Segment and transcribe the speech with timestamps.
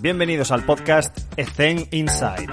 [0.00, 2.46] Bienvenidos al podcast Ethen Inside.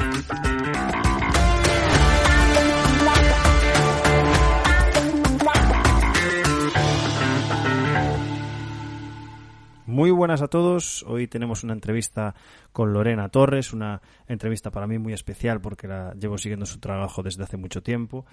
[9.86, 11.04] Muy buenas a todos.
[11.08, 12.34] Hoy tenemos una entrevista
[12.72, 17.22] con Lorena Torres, una entrevista para mí muy especial porque la llevo siguiendo su trabajo
[17.22, 18.26] desde hace mucho tiempo.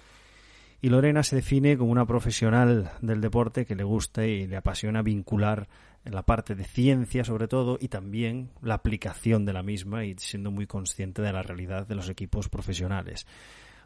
[0.81, 5.03] Y Lorena se define como una profesional del deporte que le gusta y le apasiona
[5.03, 5.67] vincular
[6.05, 10.15] en la parte de ciencia sobre todo y también la aplicación de la misma y
[10.17, 13.25] siendo muy consciente de la realidad de los equipos profesionales.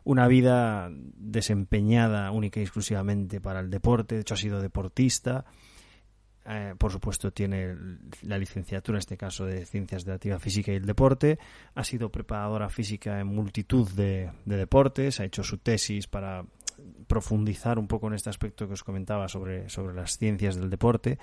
[0.04, 5.46] Una vida desempeñada única y exclusivamente para el deporte, de hecho ha sido deportista,
[6.50, 7.76] eh, por supuesto tiene
[8.22, 11.40] la licenciatura, en este caso, de Ciencias de la Actividad Física y el Deporte.
[11.76, 15.20] Ha sido preparadora física en multitud de, deportes.
[15.20, 16.46] Ha hecho su tesis para
[17.08, 21.20] profundizar un poco en este aspecto que os comentaba sobre, sobre las ciencias del deporte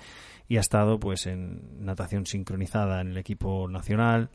[0.47, 4.29] y ha estado pues en natación sincronizada en el equipo nacional,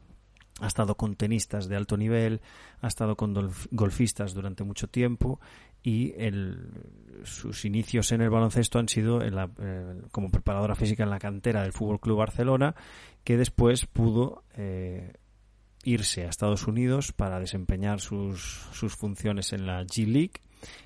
[0.61, 2.41] ha estado con tenistas de alto nivel,
[2.81, 3.35] ha estado con
[3.71, 5.41] golfistas durante mucho tiempo
[5.83, 6.69] y el,
[7.25, 11.19] sus inicios en el baloncesto han sido en la, eh, como preparadora física en la
[11.19, 12.75] cantera del Fútbol Club Barcelona,
[13.25, 15.15] que después pudo eh,
[15.85, 20.43] irse a Estados Unidos para desempeñar sus, sus funciones en la G League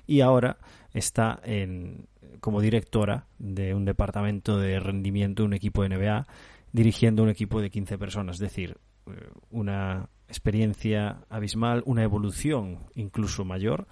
[0.07, 0.57] y ahora
[0.93, 2.07] está en,
[2.39, 6.27] como directora de un departamento de rendimiento de un equipo de NBA,
[6.71, 13.45] dirigiendo un equipo de 15 personas, es decir, eh, una experiencia abismal, una evolución incluso
[13.45, 13.87] mayor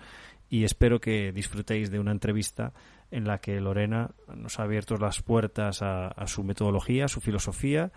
[0.50, 2.74] y espero que disfrutéis de una entrevista
[3.12, 7.92] en la que Lorena nos ha abierto las puertas a, su metodología, a su filosofía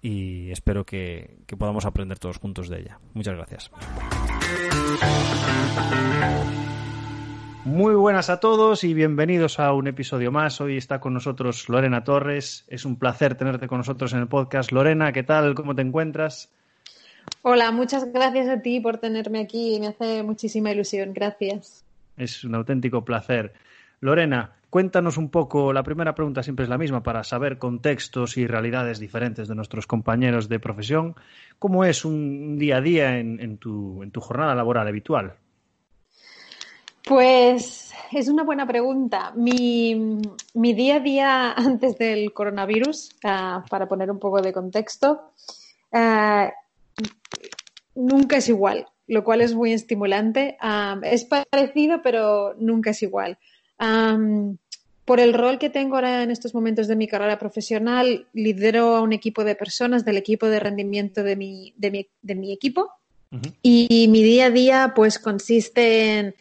[0.00, 2.98] y espero que, que podamos aprender todos juntos de ella.
[3.14, 3.70] Muchas gracias.
[7.64, 10.60] Muy buenas a todos y bienvenidos a un episodio más.
[10.60, 12.64] Hoy está con nosotros Lorena Torres.
[12.66, 14.72] Es un placer tenerte con nosotros en el podcast.
[14.72, 15.54] Lorena, ¿qué tal?
[15.54, 16.50] ¿Cómo te encuentras?
[17.42, 19.78] Hola, muchas gracias a ti por tenerme aquí.
[19.78, 21.14] Me hace muchísima ilusión.
[21.14, 21.84] Gracias.
[22.16, 23.52] Es un auténtico placer.
[24.00, 28.48] Lorena, cuéntanos un poco, la primera pregunta siempre es la misma para saber contextos y
[28.48, 31.14] realidades diferentes de nuestros compañeros de profesión.
[31.60, 35.34] ¿Cómo es un día a día en, tu, jornada laboral habitual?
[37.04, 39.32] Pues es una buena pregunta.
[39.34, 40.20] Mi,
[40.54, 45.32] día a día antes del coronavirus, ah, para poner un poco de contexto,
[45.92, 46.52] ah,
[47.94, 50.56] nunca es igual lo cual es muy estimulante.
[51.02, 53.38] es parecido, pero nunca es igual.
[55.04, 59.02] por el rol que tengo ahora en estos momentos de mi carrera profesional, lidero a
[59.02, 62.90] un equipo de personas del equipo de rendimiento de mi, de mi, equipo.
[63.62, 66.34] y, mi día a día pues consiste en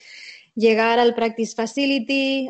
[0.56, 2.50] llegar al practice facility,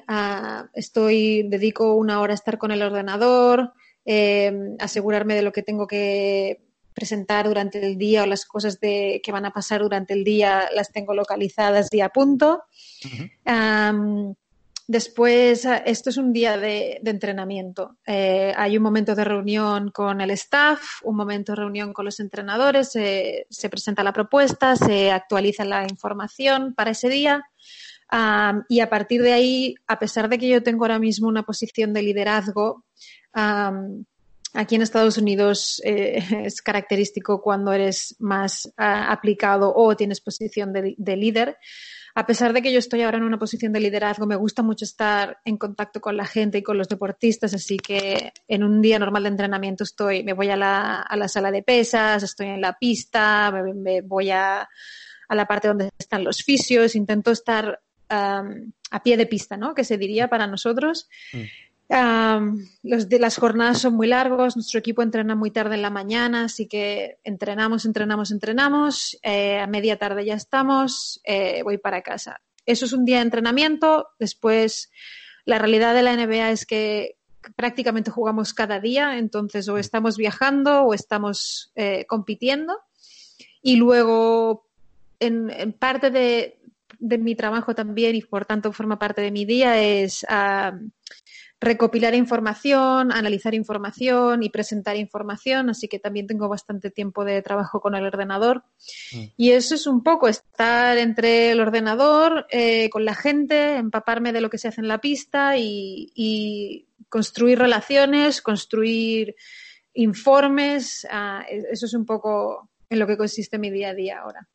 [0.74, 3.74] estoy, dedico una hora a estar con el ordenador,
[4.06, 6.62] em, asegurarme de lo que tengo que
[6.94, 10.70] presentar durante el día o las cosas de, que van a pasar durante el día
[10.74, 12.64] las tengo localizadas y a punto.
[14.88, 17.98] después, ah, esto es un día de, entrenamiento.
[18.06, 22.20] Eh, hay un momento de reunión con el staff, un momento de reunión con los
[22.20, 27.46] entrenadores, se presenta la propuesta, se actualiza la información para ese día.
[28.68, 31.94] Y a partir de ahí, a pesar de que yo tengo ahora mismo una posición
[31.94, 32.84] de liderazgo,
[34.54, 40.74] Aquí en Estados Unidos eh, es característico cuando eres más ah, aplicado o tienes posición
[40.74, 41.58] de, líder.
[42.14, 44.84] A pesar de que yo estoy ahora en una posición de liderazgo, me gusta mucho
[44.84, 49.00] estar en contacto con la gente y con los deportistas, así que en un día
[49.00, 53.54] normal de entrenamiento estoy, me voy a la, sala de pesas, estoy en la pista,
[53.74, 54.68] me, voy a,
[55.30, 57.80] la parte donde están los fisios, intento estar
[58.12, 59.74] a pie de pista, ¿no?
[59.74, 61.10] Que se diría para nosotros.
[61.34, 61.40] Mm
[62.84, 66.46] los de las jornadas son muy largos, nuestro equipo entrena muy tarde en la mañana,
[66.46, 72.42] así que entrenamos, entrenamos, entrenamos, eh, a media tarde ya estamos, eh, voy para casa.
[72.66, 74.90] Eso es un día de entrenamiento, después
[75.46, 77.18] la realidad de la NBA es que
[77.56, 82.80] prácticamente jugamos cada día, entonces o estamos viajando o estamos eh, compitiendo
[83.62, 84.66] y luego
[85.20, 86.61] en, parte de,
[87.02, 90.26] mi trabajo también y por tanto forma parte de mi día es
[91.62, 97.80] recopilar información, analizar información y presentar información, así que también tengo bastante tiempo de trabajo
[97.80, 98.64] con el ordenador.
[99.14, 99.24] Mm.
[99.38, 104.42] Y eso es un poco estar entre el ordenador, eh, con la gente, empaparme de
[104.42, 109.36] lo que se hace en la pista y, construir relaciones, construir
[109.94, 111.06] informes.
[111.12, 114.48] Ah, eso es un poco en lo que consiste mi día a día ahora.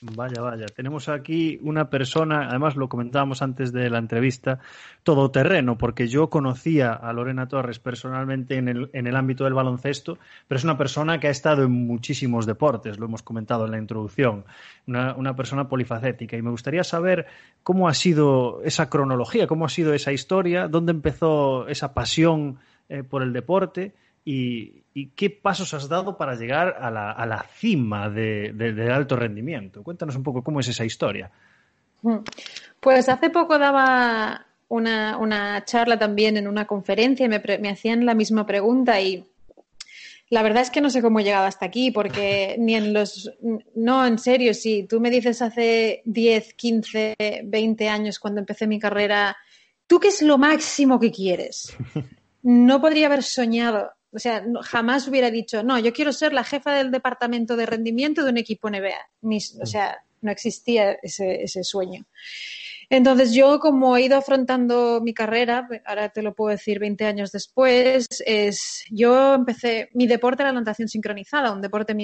[0.00, 0.66] Vaya, vaya.
[0.66, 4.60] Tenemos aquí una persona, además lo comentábamos antes de la entrevista,
[5.02, 10.16] todoterreno, porque yo conocía a Lorena Torres personalmente en el, ámbito del baloncesto,
[10.46, 13.78] pero es una persona que ha estado en muchísimos deportes, lo hemos comentado en la
[13.78, 14.44] introducción,
[14.86, 16.36] una, una persona polifacética.
[16.36, 17.26] Y me gustaría saber
[17.64, 23.02] cómo ha sido esa cronología, cómo ha sido esa historia, dónde empezó esa pasión eh,
[23.02, 28.08] por el deporte y, qué pasos has dado para llegar a la, a la cima
[28.08, 29.82] de, del alto rendimiento.
[29.82, 31.30] Cuéntanos un poco cómo es esa historia.
[32.02, 32.18] Mm.
[32.80, 38.06] Pues hace poco daba una, una charla también en una conferencia y me, me, hacían
[38.06, 39.26] la misma pregunta y
[40.30, 43.30] la verdad es que no sé cómo he llegado hasta aquí porque ni en los...
[43.74, 48.78] No, en serio, si tú me dices hace 10, 15, 20 años cuando empecé mi
[48.78, 49.36] carrera,
[49.86, 51.76] ¿tú qué es lo máximo que quieres?
[52.40, 56.74] No podría haber soñado o sea, jamás hubiera dicho, no, yo quiero ser la jefa
[56.74, 59.10] del departamento de rendimiento de un equipo NBA.
[59.22, 62.06] Ni, o sea, no existía ese, ese sueño.
[62.90, 67.32] Entonces yo como he ido afrontando mi carrera, ahora te lo puedo decir 20 años
[67.32, 71.94] después, es yo empecé, mi deporte era la natación sincronizada, un deporte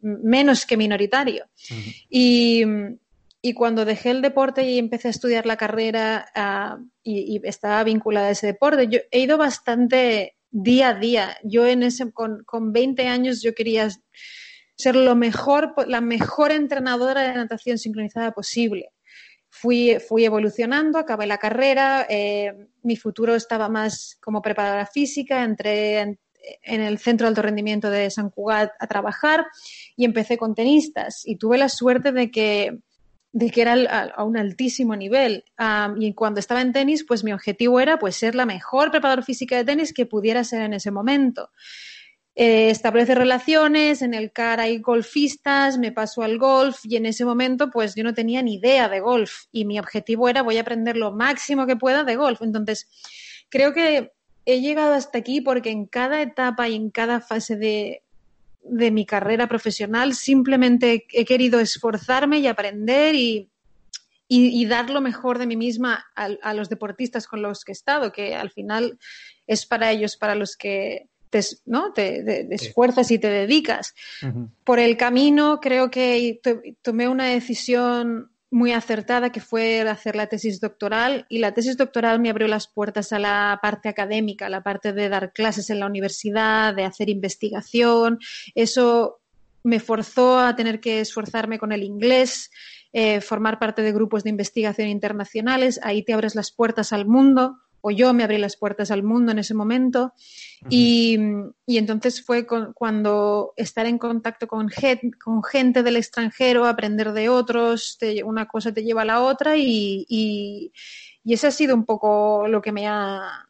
[0.00, 1.44] menos que minoritario.
[2.08, 2.64] y,
[3.42, 7.84] y, cuando dejé el deporte y empecé a estudiar la carrera uh, y, y, estaba
[7.84, 11.38] vinculada a ese deporte, yo he ido bastante día a día.
[11.44, 13.88] Yo en ese, con, con 20 años yo quería
[14.76, 18.90] ser lo mejor, la mejor entrenadora de natación sincronizada posible.
[19.50, 26.00] Fui, fui evolucionando, acabé la carrera, eh, mi futuro estaba más como preparadora física, entré
[26.00, 26.20] en,
[26.62, 29.46] en, el centro de alto rendimiento de San Cugat a trabajar
[29.96, 32.78] y empecé con tenistas y tuve la suerte de que
[33.32, 33.74] de que era
[34.16, 35.44] a, un altísimo nivel.
[35.98, 39.56] Y cuando estaba en tenis, pues mi objetivo era pues ser la mejor preparadora física
[39.56, 41.50] de tenis que pudiera ser en ese momento.
[42.40, 47.24] Eh, establece relaciones, en el CAR hay golfistas, me paso al golf y en ese
[47.24, 50.60] momento pues yo no tenía ni idea de golf y mi objetivo era voy a
[50.60, 52.40] aprender lo máximo que pueda de golf.
[52.40, 52.88] Entonces,
[53.48, 54.12] creo que
[54.44, 58.04] he llegado hasta aquí porque en cada etapa y en cada fase de,
[58.70, 63.50] de mi carrera profesional, simplemente he querido esforzarme y aprender y,
[64.28, 67.72] y, y dar lo mejor de mí misma a, a, los deportistas con los que
[67.72, 68.98] he estado, que al final
[69.46, 71.92] es para ellos, para los que te, ¿no?
[71.92, 73.94] te, te, te esfuerzas y te dedicas.
[74.22, 74.50] Uh -huh.
[74.64, 76.40] Por el camino creo que
[76.82, 82.18] tomé una decisión muy acertada que fue hacer la tesis doctoral y la tesis doctoral
[82.18, 85.80] me abrió las puertas a la parte académica, a la parte de dar clases en
[85.80, 88.18] la universidad, de hacer investigación.
[88.54, 89.20] Eso
[89.62, 92.50] me forzó a tener que esforzarme con el inglés,
[92.92, 95.78] eh, formar parte de grupos de investigación internacionales.
[95.82, 99.32] Ahí te abres las puertas al mundo o yo me abrí las puertas al mundo
[99.32, 100.12] en ese momento.
[100.62, 100.68] Uh -huh.
[100.70, 101.18] y,
[101.66, 107.12] y, entonces fue con, cuando estar en contacto con, gente, con gente del extranjero, aprender
[107.12, 110.72] de otros, te, una cosa te lleva a la otra y, y,
[111.24, 113.46] y, ese ha sido un poco lo que me ha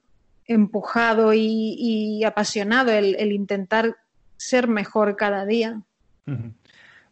[0.46, 3.96] empujado y, apasionado, el, el, intentar
[4.36, 5.82] ser mejor cada día.
[6.26, 6.52] Uh -huh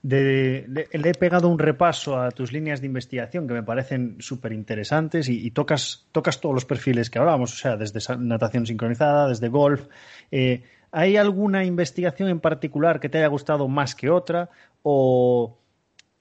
[0.08, 4.52] de, le he pegado un repaso a tus líneas de investigación que me parecen súper
[4.52, 9.48] interesantes y, tocas, tocas todos los perfiles que hablábamos, o sea, desde natación sincronizada, desde
[9.48, 9.88] golf.
[10.30, 10.62] Eh,
[10.92, 14.48] ¿Hay alguna investigación en particular que te haya gustado más que otra?
[14.84, 15.58] O,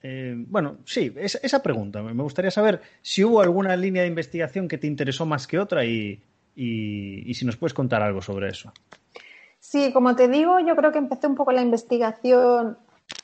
[0.02, 2.02] eh, bueno, sí, es, esa pregunta.
[2.02, 5.84] Me gustaría saber si hubo alguna línea de investigación que te interesó más que otra
[5.84, 6.20] y,
[6.56, 8.72] y si nos puedes contar algo sobre eso.
[9.60, 12.78] Sí, como te digo, yo creo que empecé un poco la investigación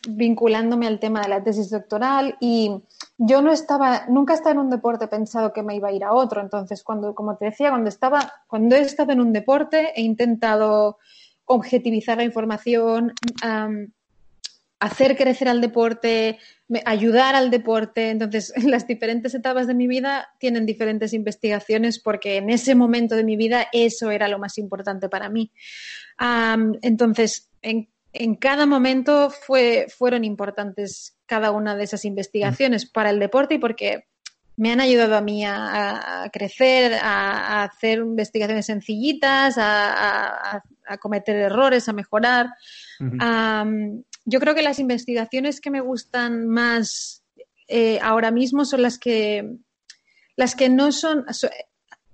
[0.09, 2.71] vinculándome al tema de la tesis doctoral y
[3.19, 6.13] yo no estaba, nunca estaba en un deporte pensado que me iba a ir a
[6.13, 6.41] otro.
[6.41, 10.99] Entonces, cuando, como te decía, cuando estaba, cuando he estado en un deporte, he intentado
[11.45, 13.13] objetivizar la información,
[13.45, 13.89] um,
[14.81, 16.39] hacer crecer al deporte,
[16.85, 18.11] ayudar al deporte.
[18.11, 23.15] Entonces, en las diferentes etapas de mi vida tienen diferentes investigaciones porque en ese momento
[23.15, 25.53] de mi vida eso era lo más importante para mí.
[26.83, 33.19] Entonces, en en cada momento fue, fueron importantes cada una de esas investigaciones para el
[33.19, 34.05] deporte y porque
[34.57, 40.99] me han ayudado a mí a, a crecer, a, a, hacer investigaciones sencillitas, a, a
[40.99, 42.47] cometer errores, a mejorar.
[43.01, 43.63] Uh -huh.
[43.63, 47.25] um, yo creo que las investigaciones que me gustan más
[47.69, 49.57] eh, ahora mismo son las que
[50.37, 51.25] las que no son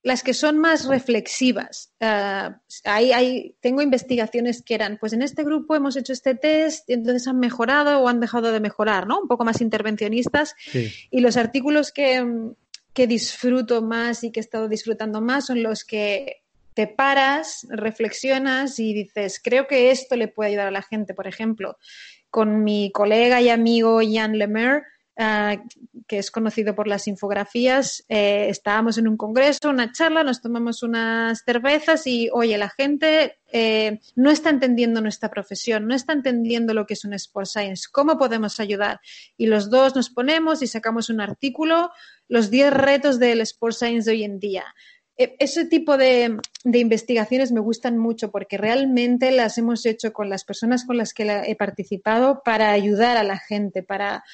[0.03, 1.93] las que son más reflexivas.
[2.01, 6.89] Uh, hay, hay, tengo investigaciones que eran, pues en este grupo hemos hecho este test
[6.89, 9.21] y entonces han mejorado o han dejado de mejorar, ¿no?
[9.21, 10.55] Un poco más intervencionistas.
[10.59, 10.93] Sí.
[11.11, 12.25] Y los artículos que,
[12.93, 16.43] que disfruto más y que he estado disfrutando más son los que
[16.75, 21.13] te paras, reflexionas y dices, creo que esto le puede ayudar a la gente.
[21.13, 21.77] Por ejemplo,
[22.31, 24.83] con mi colega y amigo Jan Lemaire,
[25.19, 25.69] uh,
[26.07, 30.83] que es conocido por las infografías, eh, estábamos en un congreso, una charla, nos tomamos
[30.83, 36.73] unas cervezas y, oye, la gente eh, no está entendiendo nuestra profesión, no está entendiendo
[36.73, 39.01] lo que es un Sport Science, ¿cómo podemos ayudar?
[39.37, 41.91] Y los dos nos ponemos y sacamos un artículo,
[42.27, 44.65] los 10 retos del Sport Science de hoy en día.
[45.19, 50.45] E, ese tipo de, investigaciones me gustan mucho porque realmente las hemos hecho con las
[50.45, 54.25] personas con las que he participado para ayudar a la gente, para,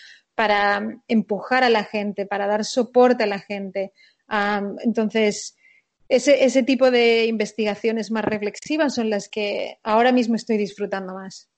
[1.08, 3.92] empujar a la gente, para dar soporte a la gente.
[4.84, 5.56] entonces,
[6.08, 11.48] ese, tipo de investigaciones más reflexivas son las que ahora mismo estoy disfrutando más.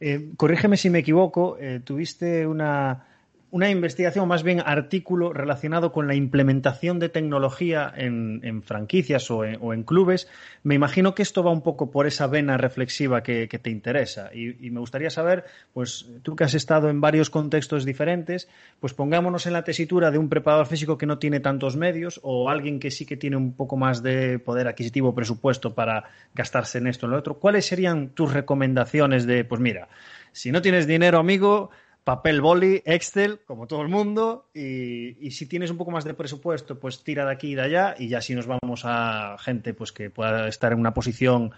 [0.00, 3.06] Eh, corrígeme si me equivoco, eh, tuviste una
[3.52, 9.82] una investigación, más bien artículo relacionado con la implementación de tecnología en, franquicias o en,
[9.82, 10.28] clubes.
[10.62, 14.30] Me imagino que esto va un poco por esa vena reflexiva que, te interesa.
[14.32, 19.46] Y, me gustaría saber, pues tú que has estado en varios contextos diferentes, pues pongámonos
[19.46, 22.90] en la tesitura de un preparador físico que no tiene tantos medios o alguien que
[22.90, 26.04] sí que tiene un poco más de poder adquisitivo presupuesto para
[26.34, 27.38] gastarse en esto o en lo otro.
[27.38, 29.88] ¿Cuáles serían tus recomendaciones de, pues mira,
[30.32, 31.70] si no tienes dinero, amigo,
[32.04, 36.78] papel boli, Excel, como todo el mundo, y, si tienes un poco más de presupuesto,
[36.78, 39.92] pues tira de aquí y de allá, y ya si nos vamos a gente pues
[39.92, 41.52] que pueda estar en una posición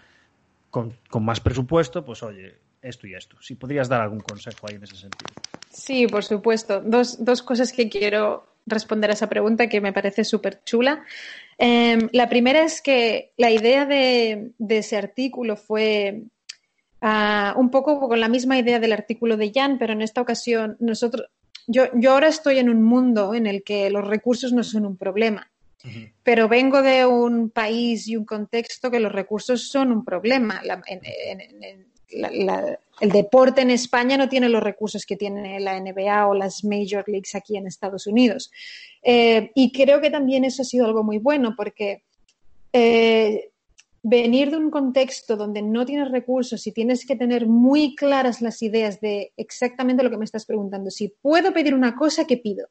[0.69, 3.37] con, más presupuesto, pues oye, esto y esto.
[3.41, 5.31] Si podrías dar algún consejo ahí en ese sentido.
[5.69, 6.81] Sí, por supuesto.
[6.81, 11.03] Dos, cosas que quiero responder a esa pregunta que me parece súper chula.
[11.57, 16.23] Em, la primera es que la idea de, ese artículo fue
[17.05, 20.77] Ah, un poco con la misma idea del artículo de Jan, pero en esta ocasión
[20.79, 21.27] nosotros,
[21.67, 24.95] yo, yo ahora estoy en un mundo en el que los recursos no son un
[24.95, 25.51] problema,
[26.23, 30.61] pero vengo de un país y un contexto que los recursos son un problema.
[32.07, 37.03] el deporte en España no tiene los recursos que tiene la NBA o las Major
[37.05, 38.49] Leagues aquí en Estados Unidos.
[39.01, 42.03] Eh, y creo que también eso ha sido algo muy bueno porque
[42.71, 43.49] eh,
[44.03, 48.61] venir de un contexto donde no tienes recursos y tienes que tener muy claras las
[48.61, 50.91] ideas de exactamente lo que me estás preguntando.
[50.91, 52.67] Si puedo pedir una cosa, ¿qué pido?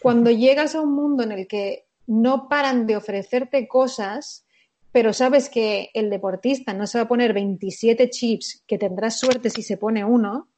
[0.00, 4.44] Cuando llegas a un mundo en el que no paran de ofrecerte cosas,
[4.92, 9.48] pero sabes que el deportista no se va a poner 27 chips, que tendrás suerte
[9.48, 10.48] si se pone uno,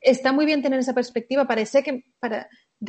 [0.00, 1.46] está muy bien tener esa perspectiva.
[1.46, 2.48] Parece que para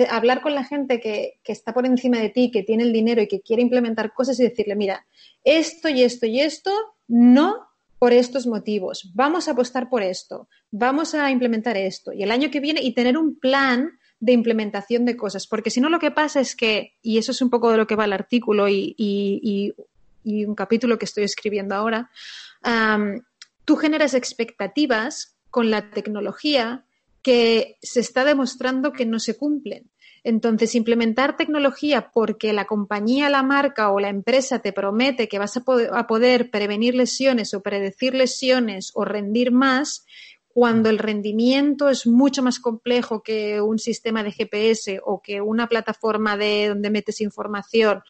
[0.10, 3.22] hablar con la gente que, que, está por encima de ti, que tiene el dinero
[3.22, 5.05] y que quiere implementar cosas y decirle, mira,
[5.43, 6.72] esto y esto y esto,
[7.07, 7.67] no
[8.00, 9.12] por estos motivos.
[9.13, 10.48] Vamos a apostar por esto.
[10.72, 12.12] Vamos a implementar esto.
[12.13, 15.48] Y el año que viene, y tener un plan de implementación de cosas.
[15.48, 17.88] Porque si no, lo que pasa es que, y eso es un poco de lo
[17.88, 19.74] que va el artículo y,
[20.24, 22.10] un capítulo que estoy escribiendo ahora,
[23.63, 26.83] tú generas expectativas con la tecnología
[27.21, 29.89] que se está demostrando que no se cumplen.
[30.21, 35.55] Entonces, implementar tecnología porque la compañía, la marca o la empresa te promete que vas
[35.55, 40.05] a poder, prevenir lesiones o predecir lesiones o rendir más,
[40.50, 45.69] cuando el rendimiento es mucho más complejo que un sistema de GPS o que una
[45.69, 48.03] plataforma de donde metes información,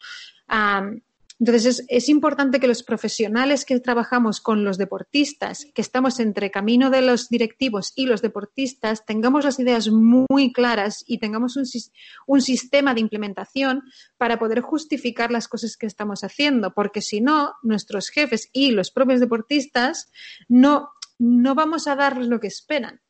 [1.38, 6.88] entonces, es, importante que los profesionales que trabajamos con los deportistas, que estamos entre camino
[6.88, 12.94] de los directivos y los deportistas, tengamos las ideas muy claras y tengamos un, sistema
[12.94, 13.82] de implementación
[14.16, 18.90] para poder justificar las cosas que estamos haciendo, porque si no, nuestros jefes y los
[18.90, 20.10] propios deportistas
[20.48, 20.88] no,
[21.18, 23.02] no vamos a darles lo que esperan.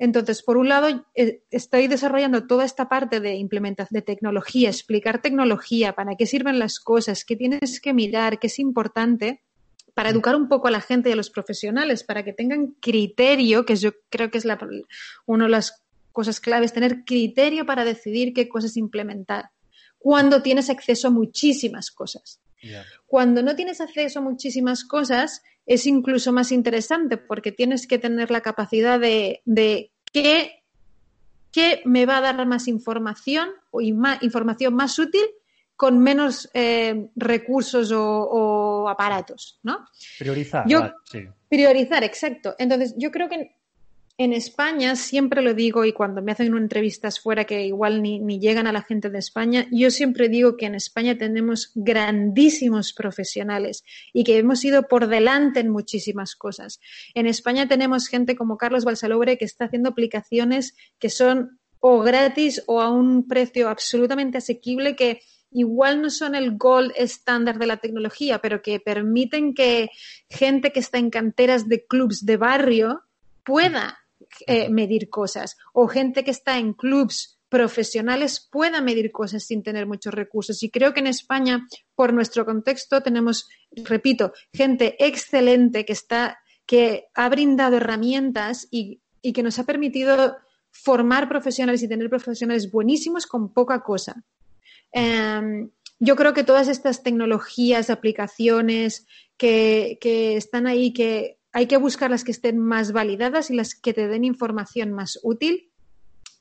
[0.00, 5.20] Entonces, por un lado, eh, estoy desarrollando toda esta parte de implementación de tecnología, explicar
[5.20, 9.42] tecnología, para qué sirven las cosas, qué tienes que mirar, qué es importante
[9.92, 13.66] para educar un poco a la gente y a los profesionales, para que tengan criterio,
[13.66, 14.58] que yo creo que es la,
[15.26, 19.50] una de las cosas claves, tener criterio para decidir qué cosas implementar,
[19.98, 22.40] cuando tienes acceso a muchísimas cosas.
[23.06, 28.30] Cuando no tienes acceso a muchísimas cosas, es incluso más interesante porque tienes que tener
[28.30, 30.62] la capacidad de, de qué,
[31.84, 35.24] me va a dar más información o información más útil
[35.76, 39.86] con menos eh, recursos o, aparatos, ¿no?
[40.18, 40.66] Priorizar.
[41.48, 42.54] Priorizar, exacto.
[42.58, 43.56] Entonces, yo creo que
[44.20, 48.66] en España, siempre lo digo y cuando me hacen entrevistas fuera que igual ni, llegan
[48.66, 54.22] a la gente de España, yo siempre digo que en España tenemos grandísimos profesionales y
[54.24, 56.80] que hemos ido por delante en muchísimas cosas.
[57.14, 62.62] En España tenemos gente como Carlos Balsalobre que está haciendo aplicaciones que son o gratis
[62.66, 67.78] o a un precio absolutamente asequible que igual no son el gold estándar de la
[67.78, 69.88] tecnología, pero que permiten que
[70.28, 73.00] gente que está en canteras de clubs de barrio
[73.42, 73.99] pueda
[74.46, 79.86] eh, medir cosas o gente que está en clubs profesionales pueda medir cosas sin tener
[79.86, 80.62] muchos recursos.
[80.62, 87.08] Y creo que en España, por nuestro contexto, tenemos, repito, gente excelente que está, que
[87.12, 89.02] ha brindado herramientas y,
[89.34, 90.36] que nos ha permitido
[90.70, 94.24] formar profesionales y tener profesionales buenísimos con poca cosa.
[94.92, 99.06] Em, yo creo que todas estas tecnologías, aplicaciones
[99.36, 103.74] que, que, están ahí, que hay que buscar las que estén más validadas y las
[103.74, 105.70] que te den información más útil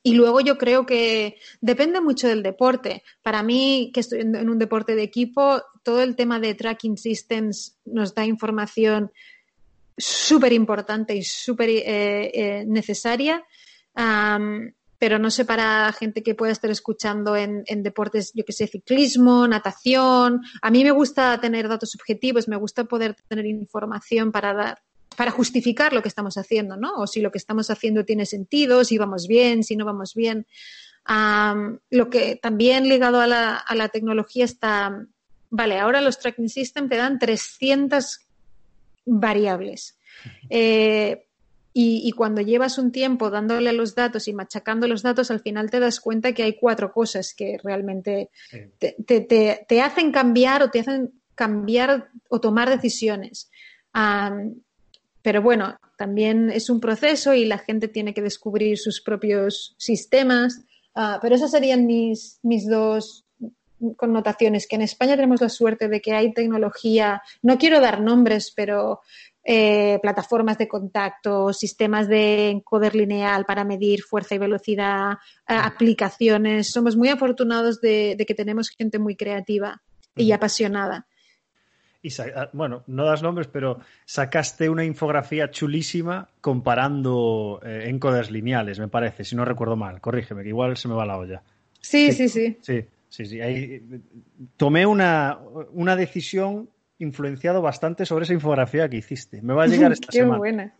[0.01, 3.03] y luego yo creo que depende mucho del deporte.
[3.21, 7.77] Para mí, que estoy en un deporte de equipo, todo el tema de tracking systems
[7.85, 9.11] nos da información
[9.97, 11.83] súper importante y súper eh,
[12.33, 13.43] eh, necesaria.
[14.97, 19.47] pero no sé para gente que pueda estar escuchando en deportes, yo que sé, ciclismo,
[19.47, 20.41] natación.
[20.61, 24.81] A mí me gusta tener datos objetivos, me gusta poder tener información para dar,
[25.19, 26.93] para justificar lo que estamos haciendo, ¿no?
[26.95, 30.47] O si lo que estamos haciendo tiene sentido, si vamos bien, si no vamos bien.
[31.89, 35.05] lo que también ligado a la, tecnología está,
[35.49, 38.27] vale, ahora los tracking systems te dan 300
[39.07, 39.97] variables.
[40.49, 41.27] Eh,
[41.73, 45.81] y, cuando llevas un tiempo dándole los datos y machacando los datos, al final te
[45.81, 48.29] das cuenta que hay cuatro cosas que realmente
[48.87, 53.51] te, hacen cambiar o te hacen cambiar o tomar decisiones.
[55.21, 60.61] Pero bueno, también es un proceso y la gente tiene que descubrir sus propios sistemas.
[60.95, 63.25] Ah, pero esas serían mis, mis dos
[63.95, 68.51] connotaciones, que en España tenemos la suerte de que hay tecnología, no quiero dar nombres,
[68.55, 69.01] pero
[69.43, 76.71] eh, plataformas de contacto, sistemas de encoder lineal para medir fuerza y velocidad, aplicaciones.
[76.71, 79.81] Somos muy afortunados de, que tenemos gente muy creativa
[80.15, 81.07] y apasionada
[82.01, 88.79] y ah, bueno, no das nombres, pero sacaste una infografía chulísima comparando eh, encoders lineales,
[88.79, 89.99] me parece, si no recuerdo mal.
[89.99, 91.41] Corrígeme, que igual se me va la olla.
[91.81, 92.57] Sí, sí, sí.
[92.61, 93.39] Sí, sí, sí.
[94.57, 95.39] tomé una,
[95.71, 99.41] una decisión influenciado bastante sobre esa infografía que hiciste.
[99.41, 100.33] Me va a llegar esta Qué semana.
[100.33, 100.73] Qué buena.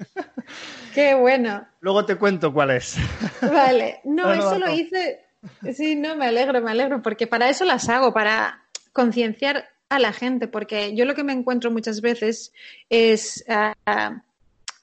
[0.94, 1.68] Qué bueno.
[1.82, 2.98] Luego te cuento cuál es.
[3.42, 4.02] Vale.
[4.04, 5.26] No, eso lo hice.
[5.74, 10.14] Sí, no, me alegro, me alegro, porque para eso las hago, para concienciar a la
[10.14, 12.54] gente, porque yo lo que me encuentro muchas veces
[12.90, 14.24] es, ah,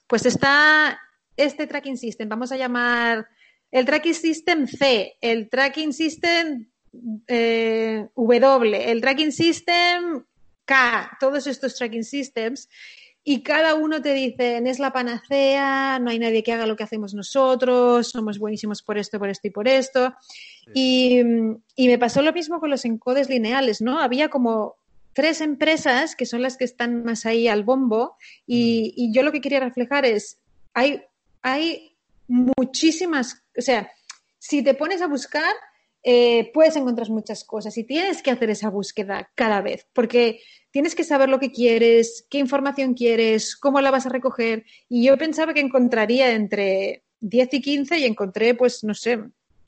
[0.07, 1.01] pues está
[1.37, 3.29] este tracking system, vamos a llamar
[3.71, 6.67] el tracking system C, el tracking system
[7.29, 10.25] eh, W, el tracking system
[10.65, 12.69] K, todos estos tracking systems,
[13.23, 16.85] y cada uno te dice, es la panacea, no hay nadie que haga lo que
[16.85, 20.15] hacemos nosotros, somos buenísimos por esto, por esto y por esto.
[20.73, 21.21] Y,
[21.75, 23.99] y, me pasó lo mismo con los encodes lineales, ¿no?
[23.99, 24.77] Había como
[25.17, 29.41] tres empresas que son las que están más ahí al bombo y, yo lo que
[29.41, 30.39] quería reflejar es,
[30.75, 31.03] hay,
[31.41, 31.97] hay
[32.29, 33.91] muchísimas, o sea,
[34.39, 35.55] si te pones a buscar,
[36.03, 40.95] eh, puedes encontrar muchas cosas y tienes que hacer esa búsqueda cada vez, porque tienes
[40.95, 44.67] que saber lo que quieres, qué información quieres, cómo la vas a recoger.
[44.87, 49.19] Y yo pensaba que encontraría entre 10 y 15 y encontré, pues, no sé,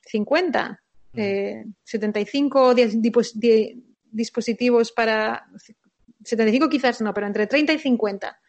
[0.04, 0.82] 50,
[1.14, 3.76] eh, 75 10, 10,
[4.10, 5.48] dispositivos para
[6.24, 8.40] 75 quizás no, pero entre 30 y 50.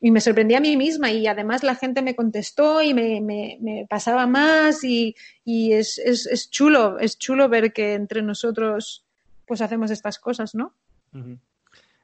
[0.00, 4.26] Y me sorprendí a mí misma y además la gente me contestó y me, pasaba
[4.26, 5.14] más y,
[5.44, 9.06] es, es, chulo, es chulo ver que entre nosotros
[9.46, 10.74] pues hacemos estas cosas, ¿no?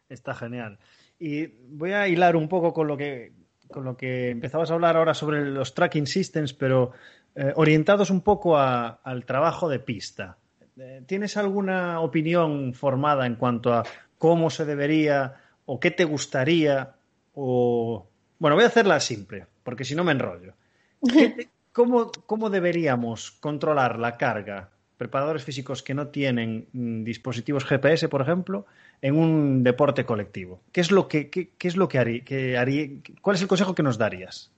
[0.08, 0.78] Está genial.
[1.18, 3.32] Y voy a hilar un poco con lo que,
[3.68, 6.92] con lo que empezabas a hablar ahora sobre los tracking systems, pero
[7.34, 10.38] eh, orientados un poco al trabajo de pista.
[10.78, 13.84] Eh, ¿Tienes alguna opinión formada en cuanto a
[14.18, 16.94] cómo se debería o qué te gustaría?
[17.34, 18.06] O...
[18.38, 20.54] Bueno, voy a hacerla simple, porque si no me enrollo.
[21.72, 24.70] ¿Cómo, deberíamos controlar la carga?
[24.98, 28.66] Preparadores físicos que no tienen mm, dispositivos GPS, por ejemplo,
[29.00, 30.60] en un deporte colectivo.
[30.70, 32.88] ¿Qué es lo que, qué, es lo que haría,
[33.22, 34.52] ¿Cuál es el consejo que nos darías?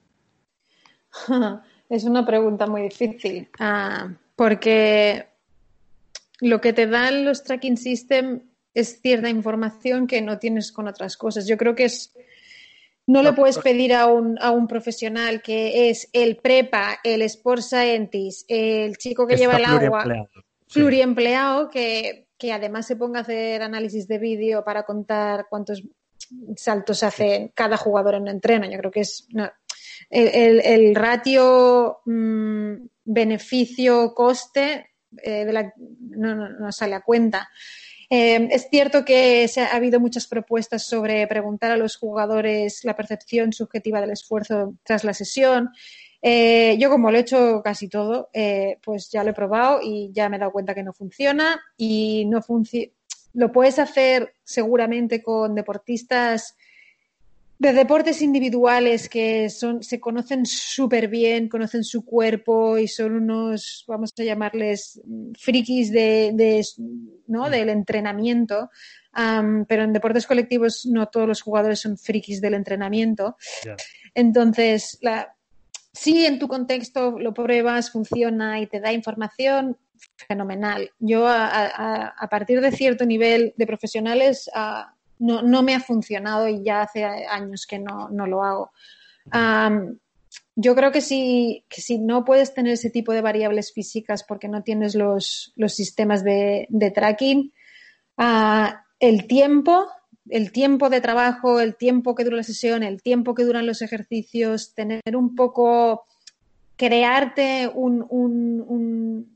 [1.87, 5.27] Es una pregunta muy difícil, ah, porque
[6.41, 8.41] lo que te dan los tracking system
[8.73, 11.47] es cierta información que no tienes con otras cosas.
[11.47, 12.13] Yo creo que es
[13.07, 17.61] no le puedes pedir a un, a un profesional que es el prepa, el sport
[17.61, 20.27] scientist, el chico que, lleva el agua,
[20.73, 25.83] pluriempleado, que, que, además se ponga a hacer análisis de vídeo para contar cuántos
[26.55, 28.69] saltos hace cada jugador en un entreno.
[28.69, 29.27] Yo creo que es
[30.09, 35.45] el, el, ratio mm, beneficio-coste eh,
[35.99, 37.49] no, sale a cuenta.
[38.09, 42.95] Eh, es cierto que se ha, habido muchas propuestas sobre preguntar a los jugadores la
[42.95, 45.69] percepción subjetiva del esfuerzo tras la sesión.
[46.21, 48.29] Eh, yo como lo he hecho casi todo,
[48.83, 52.25] pues ya lo he probado y ya me he dado cuenta que no funciona y
[52.25, 52.41] no.
[53.33, 56.55] Lo puedes hacer seguramente con deportistas
[57.57, 63.85] de deportes individuales que son, se conocen súper bien, conocen su cuerpo y son unos,
[63.87, 65.01] vamos a llamarles,
[65.39, 66.65] frikis de,
[67.27, 67.47] ¿no?
[67.47, 67.51] Mm.
[67.51, 68.69] del entrenamiento.
[69.67, 73.37] pero en deportes colectivos no todos los jugadores son frikis del entrenamiento.
[74.13, 75.35] Entonces, la,
[75.93, 79.77] si en tu contexto lo pruebas, funciona y te da información,
[80.27, 80.91] fenomenal.
[80.99, 84.49] Yo a, partir de cierto nivel de profesionales
[85.19, 88.71] no, no, me ha funcionado y ya hace años que no, no lo hago.
[90.55, 94.47] yo creo que si, que si no puedes tener ese tipo de variables físicas porque
[94.47, 97.53] no tienes los, los sistemas de, tracking,
[98.17, 98.67] uh,
[98.99, 99.87] el tiempo,
[100.29, 103.81] el tiempo de trabajo, el tiempo que dura la sesión, el tiempo que duran los
[103.81, 106.05] ejercicios, tener un poco,
[106.77, 109.34] crearte un, un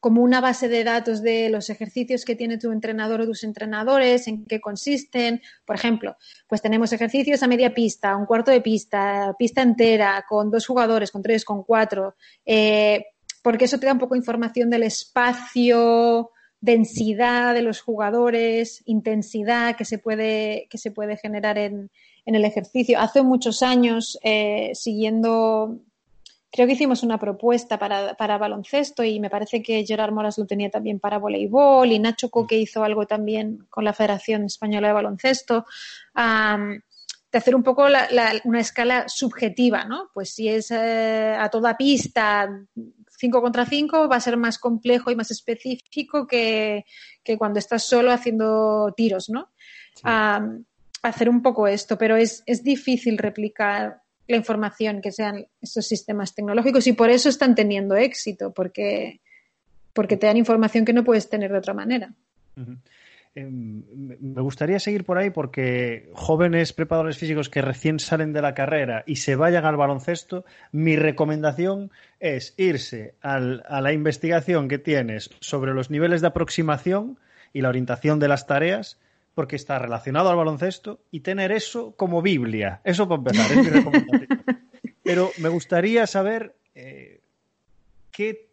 [0.00, 4.28] como una base de datos de los ejercicios que tiene tu entrenador o tus entrenadores,
[4.28, 5.42] en qué consisten.
[5.64, 10.50] Por ejemplo, pues tenemos ejercicios a media pista, un cuarto de pista, pista entera, con
[10.50, 12.14] dos jugadores, con tres, con cuatro,
[12.46, 13.06] eh,
[13.42, 16.30] porque eso te da un poco información del espacio,
[16.60, 21.90] densidad de los jugadores, intensidad que se puede, que se puede generar en,
[22.24, 23.00] en el ejercicio.
[23.00, 25.80] Hace muchos años, eh, siguiendo
[26.50, 30.46] creo que hicimos una propuesta para, para, baloncesto y me parece que Gerard Moras lo
[30.46, 34.94] tenía también para voleibol y Nacho Coque hizo algo también con la Federación Española de
[34.94, 35.66] Baloncesto.
[36.14, 37.86] de hacer un poco
[38.44, 40.10] una escala subjetiva, ¿no?
[40.14, 42.48] Pues si es eh, a toda pista
[43.18, 46.86] 5 contra 5 va a ser más complejo y más específico que,
[47.22, 49.50] que cuando estás solo haciendo tiros, ¿no?
[51.02, 56.34] hacer un poco esto, pero es, es difícil replicar la información que sean estos sistemas
[56.34, 59.20] tecnológicos y por eso están teniendo éxito, porque,
[59.92, 62.12] porque te dan información que no puedes tener de otra manera.
[63.34, 63.82] Em,
[64.20, 69.02] me gustaría seguir por ahí porque jóvenes preparadores físicos que recién salen de la carrera
[69.06, 75.72] y se vayan al baloncesto, mi recomendación es irse a la investigación que tienes sobre
[75.72, 77.18] los niveles de aproximación
[77.54, 78.98] y la orientación de las tareas
[79.38, 82.80] porque está relacionado al baloncesto y tener eso como Biblia.
[82.82, 84.42] Eso para empezar, es mi recomendación.
[85.04, 87.20] Pero me gustaría saber eh,
[88.10, 88.48] qué,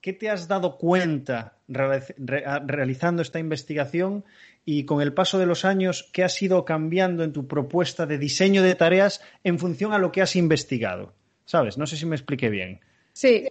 [0.00, 4.24] te has dado cuenta realizando esta investigación
[4.64, 8.16] y con el paso de los años, qué has ido cambiando en tu propuesta de
[8.16, 11.14] diseño de tareas en función a lo que has investigado.
[11.46, 11.78] ¿Sabes?
[11.78, 12.78] No sé si me expliqué bien.
[13.12, 13.48] Sí,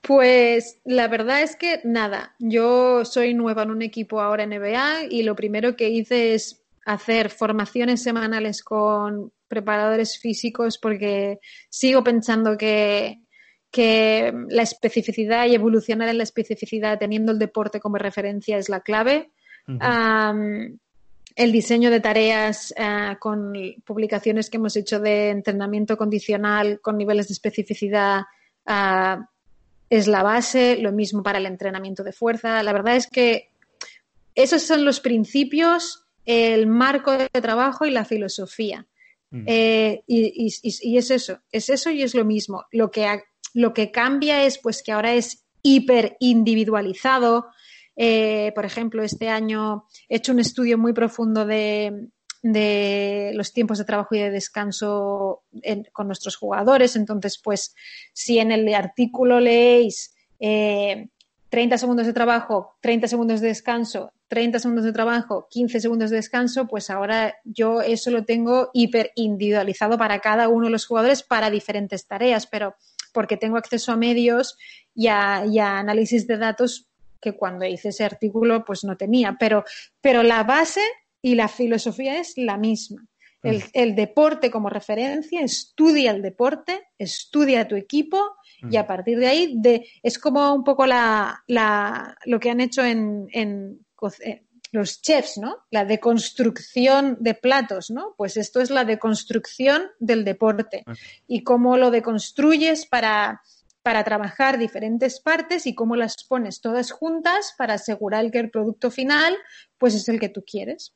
[0.00, 5.04] pues la verdad es que nada, yo soy nueva en un equipo ahora en NBA
[5.10, 12.56] y lo primero que hice es hacer formaciones semanales con preparadores físicos porque sigo pensando
[12.56, 13.18] que,
[13.72, 19.30] la especificidad y evolucionar en la especificidad teniendo el deporte como referencia es la clave.
[21.36, 23.52] el diseño de tareas eh, con
[23.84, 28.22] publicaciones que hemos hecho de entrenamiento condicional con niveles de especificidad
[28.66, 29.29] ah,
[29.90, 32.62] es la base, lo mismo para el entrenamiento de fuerza.
[32.62, 33.50] La verdad es que
[34.36, 38.86] esos son los principios, el marco de trabajo y la filosofía.
[39.30, 39.44] Mm.
[39.46, 42.64] Eh, y, es eso, es eso y es lo mismo.
[42.70, 43.22] Lo que,
[43.52, 47.48] lo que cambia es pues que ahora es hiper individualizado.
[47.96, 52.08] Eh, por ejemplo, este año he hecho un estudio muy profundo de,
[52.42, 55.42] de los tiempos de trabajo y de descanso
[55.92, 56.96] con nuestros jugadores.
[56.96, 57.74] Entonces, pues,
[58.12, 61.08] si en el artículo leéis 30
[61.50, 66.16] eh, segundos de trabajo, 30 segundos de descanso, 30 segundos de trabajo, 15 segundos de
[66.16, 71.22] descanso, pues ahora yo eso lo tengo hiper individualizado para cada uno de los jugadores
[71.22, 72.74] para diferentes tareas, pero
[73.12, 74.56] porque tengo acceso a medios
[74.94, 76.86] y a, y a análisis de datos
[77.20, 79.36] que cuando hice ese artículo pues no tenía.
[79.38, 79.64] Pero,
[80.00, 80.82] pero la base
[81.22, 83.06] y la filosofía es la misma.
[83.42, 83.94] El, mm.
[83.94, 88.36] deporte como referencia, estudia el deporte, estudia tu equipo
[88.70, 88.86] y a mm.
[88.86, 93.28] partir de ahí de, es como un poco la, la, lo que han hecho en,
[93.32, 93.80] en,
[94.24, 95.56] eh, los chefs, ¿no?
[95.70, 98.14] La deconstrucción de platos, ¿no?
[98.16, 100.84] Pues esto es la deconstrucción del deporte
[101.26, 103.42] y cómo lo deconstruyes para,
[103.82, 108.90] para trabajar diferentes partes y cómo las pones todas juntas para asegurar que el producto
[108.90, 109.36] final
[109.78, 110.94] pues es el que tú quieres.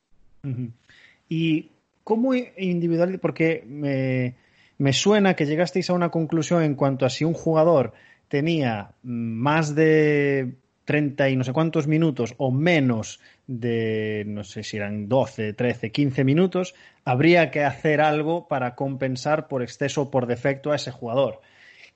[1.27, 1.71] Y
[2.03, 7.33] cómo individual, porque me, suena que llegasteis a una conclusión en cuanto a si un
[7.33, 7.93] jugador
[8.27, 10.55] tenía más de
[10.85, 15.91] 30 y no sé cuántos minutos o menos de, no sé si eran 12, 13,
[15.91, 20.91] 15 minutos, habría que hacer algo para compensar por exceso o por defecto a ese
[20.91, 21.41] jugador.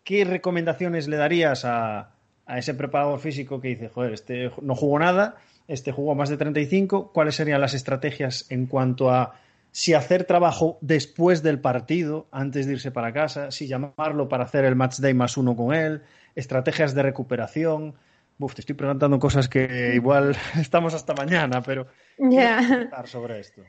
[0.03, 2.15] ¿Qué recomendaciones le darías a,
[2.47, 5.37] a ese preparador físico que dice, joder, este no jugó nada,
[5.69, 7.11] este jugó más de 35?
[7.13, 9.35] ¿Cuáles serían las estrategias en cuanto a
[9.71, 14.65] si hacer trabajo después del partido, antes de irse para casa, si llamarlo para hacer
[14.65, 16.01] el match day más uno con él,
[16.35, 17.93] estrategias de recuperación?
[18.39, 22.89] Uf, te estoy preguntando cosas que igual estamos hasta mañana, pero Ya.
[23.05, 23.61] sobre esto.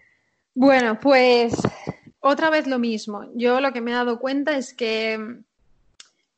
[0.54, 1.54] Bueno, pues
[2.20, 3.30] otra vez lo mismo.
[3.34, 5.18] Yo lo que me he dado cuenta es que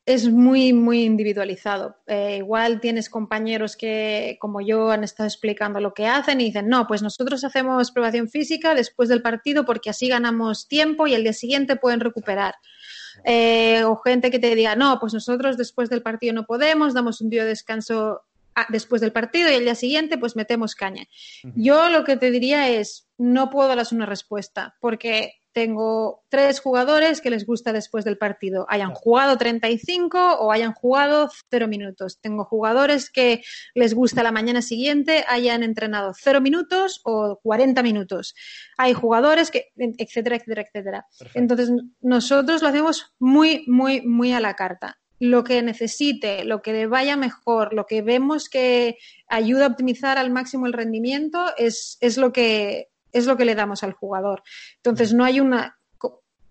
[0.05, 1.95] es muy, muy individualizado.
[2.07, 6.67] Eh, igual tienes compañeros que, como yo, han estado explicando lo que hacen y dicen,
[6.67, 11.23] no, pues nosotros hacemos probación física después del partido porque así ganamos tiempo y el
[11.23, 12.55] día siguiente pueden recuperar.
[13.23, 17.21] Eh, o gente que te diga, no, pues nosotros después del partido no podemos, damos
[17.21, 18.23] un día de descanso
[18.55, 21.05] ah, después del partido y el día siguiente pues metemos caña.
[21.55, 27.21] Yo lo que te diría es, no puedo darles una respuesta porque tengo tres jugadores
[27.21, 32.19] que les gusta después del partido, hayan jugado 35 o hayan jugado 0 minutos.
[32.19, 33.43] Tengo jugadores que
[33.75, 38.35] les gusta la mañana siguiente, hayan entrenado 0 minutos o 40 minutos.
[38.77, 41.07] Hay jugadores que, etcétera, etcétera, etcétera.
[41.17, 41.39] Perfecto.
[41.39, 44.99] Entonces, nosotros lo hacemos muy, muy, muy a la carta.
[45.19, 50.17] Lo que necesite, lo que le vaya mejor, lo que vemos que ayuda a optimizar
[50.17, 54.43] al máximo el rendimiento es, es lo que es lo que le damos al jugador.
[54.77, 55.79] Entonces, no hay una.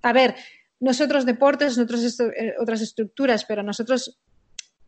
[0.03, 0.37] A ver,
[0.81, 4.18] nosotros deportes, nosotros estu eh, otras estructuras, pero nosotros.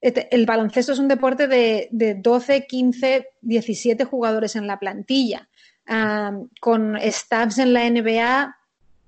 [0.06, 5.48] El baloncesto es un deporte de, de 12, 15, 17 jugadores en la plantilla,
[5.88, 8.54] um, con staffs en la NBA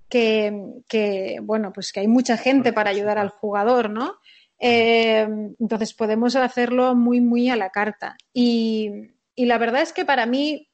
[0.08, 4.16] que, que, bueno, pues que hay mucha gente para ayudar al jugador, ¿no?
[4.58, 5.28] Eh,
[5.60, 8.16] entonces podemos hacerlo muy, muy a la carta.
[8.32, 8.90] Y,
[9.34, 10.68] y la verdad es que para mí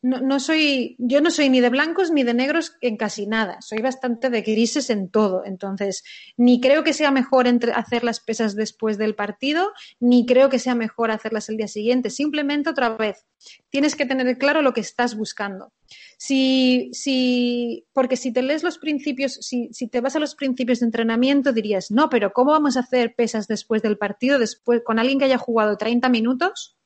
[0.00, 3.78] no, soy, yo no soy ni de blancos ni de negros en casi nada, soy
[3.78, 5.44] bastante de grises en todo.
[5.44, 6.04] Entonces,
[6.36, 10.60] ni creo que sea mejor entre, hacer las pesas después del partido, ni creo que
[10.60, 12.10] sea mejor hacerlas el día siguiente.
[12.10, 13.26] Simplemente otra vez,
[13.70, 15.72] tienes que tener claro lo que estás buscando.
[16.16, 20.78] Si, si, porque si te lees los principios, si, si te vas a los principios
[20.80, 25.00] de entrenamiento, dirías, no, pero ¿cómo vamos a hacer pesas después del partido, después, con
[25.00, 26.77] alguien que haya jugado 30 minutos?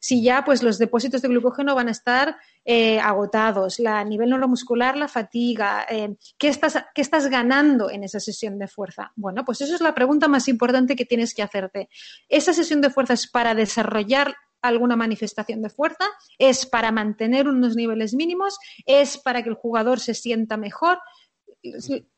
[0.00, 4.96] Si ya pues los depósitos de glucógeno van a estar eh, agotados, la, nivel neuromuscular,
[4.96, 9.12] la fatiga, eh, ¿qué, estás, ¿qué estás ganando en esa sesión de fuerza?
[9.14, 11.88] Bueno, pues eso es la pregunta más importante que tienes que hacerte.
[12.28, 16.04] ¿Esa sesión de fuerza es para desarrollar alguna manifestación de fuerza?
[16.38, 18.58] ¿Es para mantener unos niveles mínimos?
[18.86, 20.98] ¿Es para que el jugador se sienta mejor?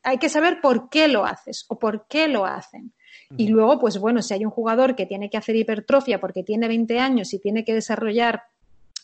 [0.03, 2.93] Hay que saber por qué lo haces o por qué lo hacen.
[3.37, 6.67] Y luego, pues bueno, si hay un jugador que tiene que hacer hipertrofia porque tiene
[6.67, 8.43] 20 años y tiene que desarrollar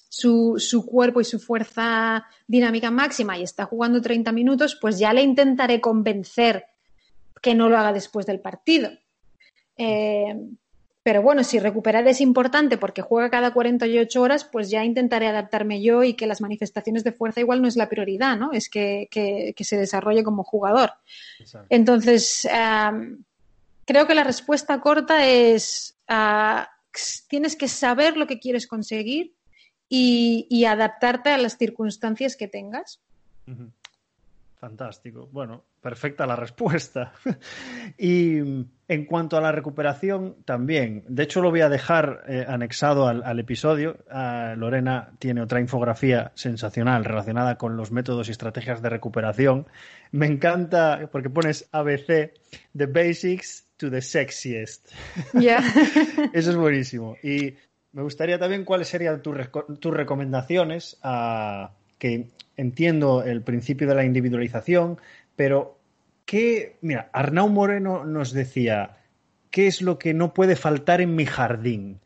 [0.08, 5.14] su, su, cuerpo y su fuerza dinámica máxima y está jugando 30 minutos, pues ya
[5.14, 6.66] le intentaré convencer
[7.42, 8.90] que no lo haga después del partido.
[9.78, 10.36] Eh,
[11.02, 15.82] pero bueno, si recuperar es importante porque juega cada 48 horas, pues ya intentaré adaptarme
[15.82, 18.52] yo y que las manifestaciones de fuerza igual no es la prioridad, ¿no?
[18.52, 20.92] Es que, que, que se desarrolle como jugador.
[21.40, 21.68] Exacto.
[21.70, 22.48] Entonces,
[22.92, 23.24] um,
[23.90, 26.62] creo que la respuesta corta es uh,
[27.28, 29.34] tienes que saber lo que quieres conseguir
[29.90, 33.02] y, adaptarte a las circunstancias que tengas.
[34.58, 35.28] Fantástico.
[35.32, 37.14] Bueno, perfecta la respuesta.
[37.98, 41.04] y en cuanto a la recuperación, también.
[41.08, 43.98] De hecho, lo voy a dejar eh, anexado al, episodio.
[44.12, 49.66] Uh, Lorena tiene otra infografía sensacional relacionada con los métodos y estrategias de recuperación.
[50.12, 52.34] Me encanta porque pones ABC,
[52.78, 54.92] the basics to the sexiest.
[55.34, 55.64] Yeah.
[56.34, 57.16] Eso es buenísimo.
[57.24, 57.56] Y
[57.94, 59.36] me gustaría también cuáles serían tus,
[59.80, 65.00] tus recomendaciones a que entiendo el principio de la individualización,
[65.36, 65.80] pero
[66.26, 66.78] ¿qué?
[66.82, 68.98] Mira, Arnau Moreno nos decía,
[69.50, 72.00] ¿qué es lo que no puede faltar en mi jardín?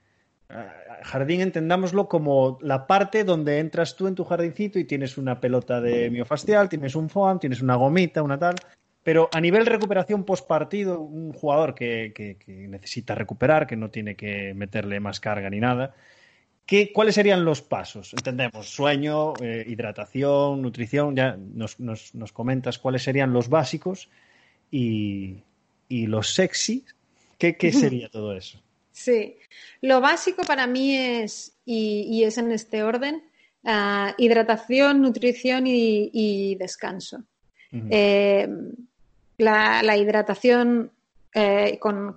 [0.49, 5.39] Uh, jardín entendámoslo como la parte donde entras tú en tu jardincito y tienes una
[5.39, 8.55] pelota de miofascial, tienes un foam, tienes una gomita, una tal.
[9.03, 13.89] Pero a nivel recuperación post partido, un jugador que, que, que, necesita recuperar, que no
[13.89, 15.93] tiene que meterle más carga ni nada,
[16.65, 18.13] ¿Qué, ¿Cuáles serían los pasos?
[18.13, 24.09] Entendemos, sueño, eh, hidratación, nutrición, ya nos, nos, nos, comentas cuáles serían los básicos
[24.71, 25.43] y,
[25.89, 26.85] y los sexy,
[27.37, 28.61] ¿qué, ¿qué, sería todo eso?
[28.93, 29.35] Sí,
[29.81, 33.23] lo básico para mí es, y, y es en este orden,
[33.63, 37.25] uh, hidratación, nutrición y, y descanso.
[37.73, 37.87] Uh -huh.
[37.89, 38.49] eh,
[39.43, 40.91] la, la, hidratación
[41.35, 42.15] eh, con,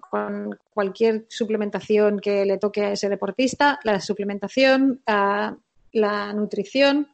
[0.74, 7.08] cualquier suplementación que le toque a ese deportista, la suplementación, la nutrición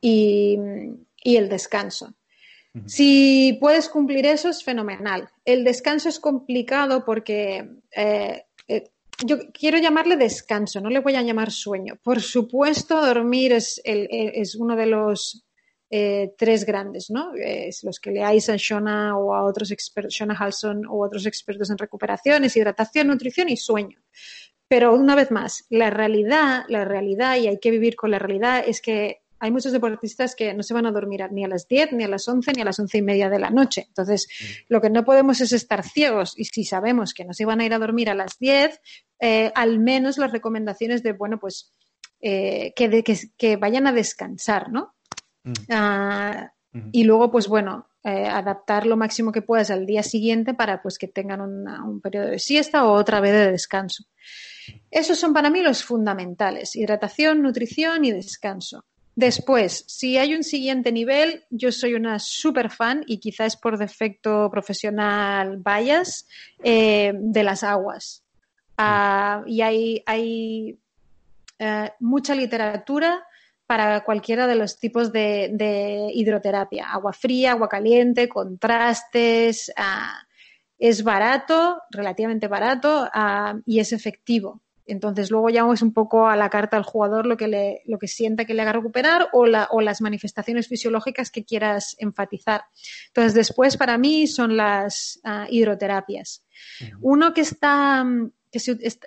[0.00, 0.58] y,
[1.22, 2.14] el descanso.
[2.86, 5.28] Si puedes cumplir eso es fenomenal.
[5.44, 8.90] El descanso es complicado porque eh, eh,
[9.26, 11.98] yo quiero llamarle descanso, no le voy a llamar sueño.
[12.02, 15.44] Por supuesto, dormir es, es uno de los
[15.90, 17.32] eh, tres grandes, ¿no?
[17.34, 21.70] Es los que leáis a Shona o a otros expertos, Shona Halson o otros expertos
[21.70, 23.98] en recuperación, es hidratación, nutrición y sueño.
[24.68, 28.62] Pero una vez más, la realidad, la realidad, y hay que vivir con la realidad,
[28.66, 31.92] es que hay muchos deportistas que no se van a dormir ni a las 10,
[31.92, 33.84] ni a las 11, ni a las once y media de la noche.
[33.88, 34.44] Entonces, mm.
[34.68, 36.34] lo que no podemos es estar ciegos.
[36.36, 38.80] Y si sabemos que no se van a ir a dormir a las 10,
[39.20, 41.72] eh, al menos las recomendaciones de, bueno, pues
[42.20, 44.96] eh, que, que, vayan a descansar, ¿no?
[45.48, 45.52] Mm.
[45.70, 46.52] Ah,
[46.92, 50.98] y luego, pues bueno, eh, adaptar lo máximo que puedas al día siguiente para pues
[50.98, 54.04] que tengan un periodo de siesta o otra vez de descanso.
[54.90, 58.84] Esos son para mí los fundamentales, hidratación, nutrición y descanso.
[59.14, 64.48] Después, si hay un siguiente nivel, yo soy una super fan y quizás por defecto
[64.48, 66.28] profesional bias
[66.62, 68.22] eh, de las aguas.
[68.76, 70.78] Ah, y hay, hay
[71.58, 73.26] eh, mucha literatura
[73.68, 76.90] para cualquiera de los tipos de, hidroterapia.
[76.90, 79.70] Agua fría, agua caliente, contrastes.
[79.76, 80.22] Ah,
[80.78, 84.62] es barato, relativamente barato ah, y es efectivo.
[84.86, 87.98] Entonces luego ya es un poco a la carta al jugador lo que, le, lo
[87.98, 92.62] que sienta que le haga recuperar o, la, o las manifestaciones fisiológicas que quieras enfatizar.
[93.08, 96.42] Entonces después para mí son las ah, hidroterapias.
[97.02, 98.02] Uno que está
[98.50, 98.60] que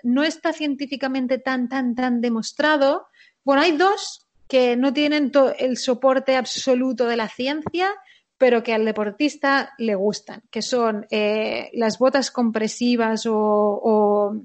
[0.03, 3.07] no está científicamente tan, tan, tan demostrado.
[3.43, 7.89] Bueno, hay dos que no tienen el soporte absoluto de la ciencia,
[8.37, 14.35] pero que al deportista le gustan, que son eh, las botas compresivas o,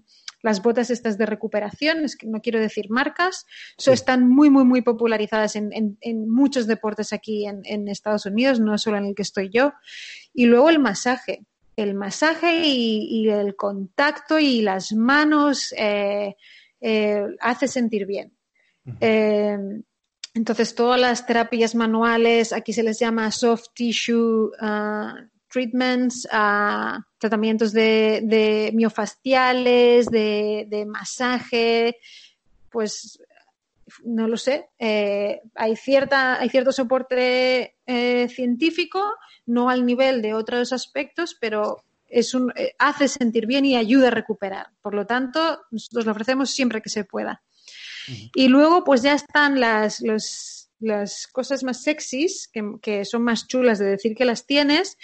[0.43, 3.47] las botas estas de recuperación, es que no quiero decir marcas,
[3.85, 5.99] están muy, muy, muy popularizadas en,
[6.31, 9.73] muchos deportes aquí en, Estados Unidos, no solo en el que estoy yo.
[10.33, 11.45] Y luego el masaje.
[11.75, 16.37] El masaje y, el contacto y las manos eh,
[16.81, 18.33] eh, hace sentir bien.
[20.37, 27.73] Entonces, todas las terapias manuales, aquí se les llama soft tissue uh, treatments, uh, tratamientos
[27.73, 31.97] de, miofasciales, de, masaje,
[32.69, 33.19] pues
[34.05, 34.69] no lo sé.
[34.79, 39.03] Eh, hay, cierta, hay cierto soporte eh, científico,
[39.47, 44.09] no al nivel de otros aspectos, pero es un, eh, hace sentir bien y ayuda
[44.09, 44.67] a recuperar.
[44.83, 47.43] Por lo tanto, nosotros lo ofrecemos siempre que se pueda.
[48.35, 50.03] Y luego, pues ya están las,
[50.81, 52.51] las cosas más sexys,
[52.83, 54.97] que, son más chulas de decir que las tienes,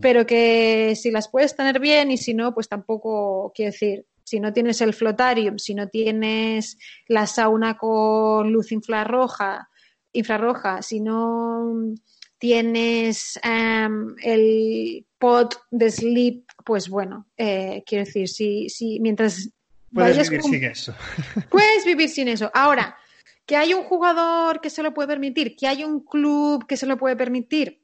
[0.00, 4.40] pero que si las puedes tener bien y si no, pues tampoco, quiero decir, si
[4.40, 9.68] no tienes el flotarium, si no tienes la sauna con luz infrarroja,
[10.12, 11.94] infrarroja si no
[12.38, 19.50] tienes em, el pot de sleep, pues bueno, eh, quiero decir, si, si mientras
[19.92, 20.94] Puedes vivir sin eso.
[21.50, 22.50] Puedes vivir sin eso.
[22.54, 22.96] Ahora,
[23.46, 26.86] que hay un jugador que se lo puede permitir, que hay un club que se
[26.86, 27.82] lo puede permitir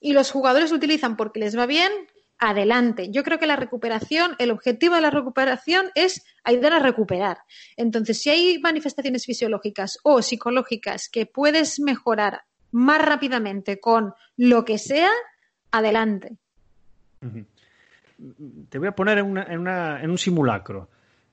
[0.00, 1.90] y los jugadores lo utilizan porque les va bien,
[2.38, 3.10] adelante.
[3.10, 7.38] Yo creo que la recuperación, el objetivo de la recuperación es ayudar a recuperar.
[7.76, 14.76] Entonces, si hay manifestaciones fisiológicas o psicológicas que puedes mejorar más rápidamente con lo que
[14.76, 15.10] sea,
[15.70, 16.36] adelante.
[18.68, 20.90] Te voy a poner en, en un simulacro.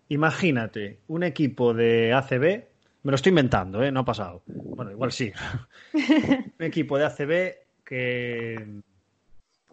[0.09, 2.63] Imagínate un equipo de ACB,
[3.03, 3.91] me lo estoy inventando, ¿eh?
[3.91, 4.43] no ha pasado.
[4.45, 5.31] Bueno, igual sí.
[5.93, 8.81] un equipo de ACB que,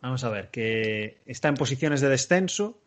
[0.00, 2.80] vamos a ver, que está en posiciones de descenso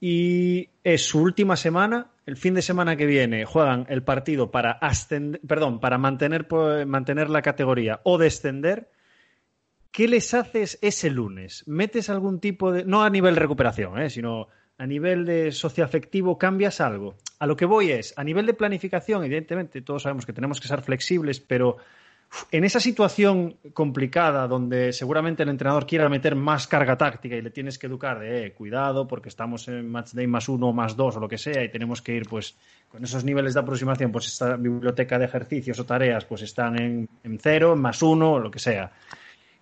[0.00, 2.08] y es su última semana.
[2.26, 6.46] El fin de semana que viene juegan el partido para ascender, perdón, para mantener,
[6.86, 8.90] mantener la categoría o descender.
[9.92, 11.62] ¿Qué les haces ese lunes?
[11.66, 14.10] ¿Metes algún tipo de, no a nivel recuperación, ¿eh?
[14.10, 14.48] sino
[14.78, 17.16] a nivel de socioafectivo cambias algo.
[17.38, 20.68] A lo que voy es, a nivel de planificación, evidentemente todos sabemos que tenemos que
[20.68, 21.78] ser flexibles, pero
[22.50, 27.50] en esa situación complicada donde seguramente el entrenador quiera meter más carga táctica y le
[27.50, 30.96] tienes que educar de eh, cuidado porque estamos en match day más uno o más
[30.96, 32.56] dos o lo que sea y tenemos que ir pues
[32.88, 37.08] con esos niveles de aproximación pues esta biblioteca de ejercicios o tareas pues están en,
[37.38, 38.90] cero, en más uno o lo que sea.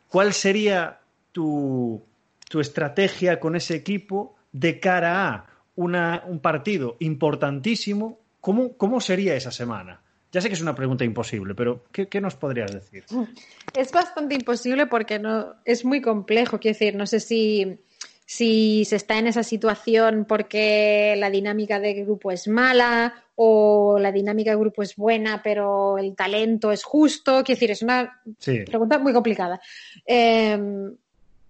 [0.09, 0.99] ¿Cuál sería
[1.33, 2.03] tu,
[2.49, 5.47] tu estrategia con ese equipo de cara a
[5.77, 10.01] un partido importantísimo, ¿cómo, ¿cómo sería esa semana?
[10.31, 13.05] Ya sé que es una pregunta imposible, pero ¿qué, nos podrías decir?
[13.75, 16.61] Es bastante imposible porque no es muy complejo.
[16.61, 17.81] Quiero decir, no sé si
[18.27, 24.13] si se está en esa situación porque la dinámica de grupo es mala o la
[24.13, 27.43] dinámica de grupo es buena, pero el talento es justo.
[27.45, 28.23] Quiero decir, es una
[28.65, 29.61] pregunta muy complicada.
[30.07, 30.97] Em,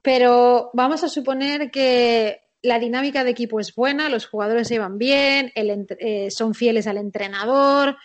[0.01, 4.97] pero vamos a suponer que la dinámica de equipo es buena, los jugadores se llevan
[4.97, 7.97] bien, eh, son fieles al entrenador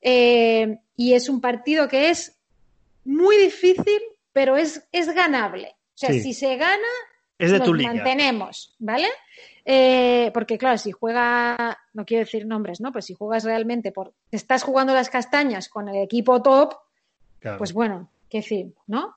[0.00, 2.38] eh, y es un partido que es
[3.04, 4.00] muy difícil,
[4.32, 5.76] pero es, es ganable.
[5.94, 6.88] O sea, si se gana,
[7.38, 7.92] es de nos tu liga.
[7.92, 9.08] mantenemos, ¿vale?
[9.66, 12.92] Eh, porque claro, si juega, no quiero decir nombres, ¿no?
[12.92, 16.74] Pues si juegas realmente por, estás jugando las castañas con el equipo top,
[17.58, 19.16] pues bueno, qué fin, ¿no?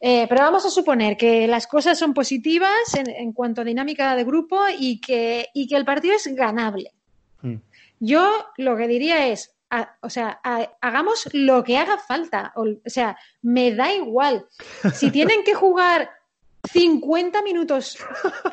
[0.00, 4.24] Eh, pero vamos a suponer que las cosas son positivas en, cuanto a dinámica de
[4.24, 6.92] grupo y que, y que el partido es ganable.
[7.40, 7.56] Mm.
[8.00, 9.54] Yo lo que diría es,
[10.00, 10.40] o sea,
[10.80, 12.52] hagamos lo que haga falta.
[12.56, 14.46] O, o, sea, me da igual.
[14.94, 16.10] Si tienen que jugar
[16.64, 17.98] 50 minutos,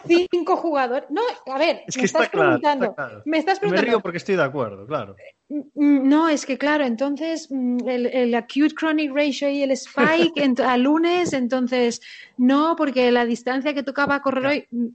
[0.07, 1.10] 5 jugadores.
[1.12, 2.86] No, a ver, es me estás está claro, preguntando.
[2.86, 3.22] está claro.
[3.26, 3.88] Me estás Me preguntando.
[3.91, 5.16] río porque estoy de acuerdo, claro.
[5.49, 10.34] Mm, No, es que claro, entonces mm, el, el acute chronic ratio y el spike
[10.43, 12.01] ent- a lunes, entonces
[12.38, 14.68] no, porque la distancia que tocaba correr hoy.
[14.72, 14.88] mm,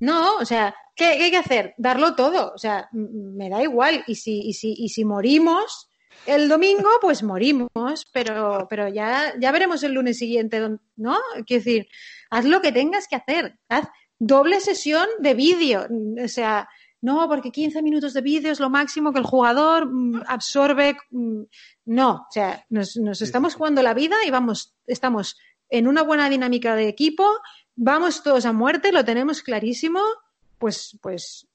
[0.00, 1.74] No, o sea, ¿qué, qué hay que hacer?
[1.78, 2.52] Darlo todo.
[2.54, 4.04] O sea, mm, me da igual.
[4.06, 5.88] Y si, y si, y si morimos
[6.26, 10.60] el domingo, pues morimos, pero, pero ya, ya veremos el lunes siguiente,
[10.96, 11.18] ¿no?
[11.46, 11.88] Quiero decir,
[12.30, 13.58] haz lo que tengas que hacer.
[13.68, 13.88] Haz
[14.18, 15.86] doble sesión de vídeo.
[16.22, 16.68] O sea,
[17.00, 20.96] no, porque 15 minutos de vídeo es lo máximo que el jugador mm, absorbe.
[21.10, 21.42] mm,
[21.86, 25.36] No, o sea, nos, nos estamos jugando la vida y vamos, estamos
[25.68, 27.28] en una buena dinámica de equipo,
[27.76, 30.00] vamos todos a muerte, lo tenemos clarísimo,
[30.58, 31.46] pues, pues,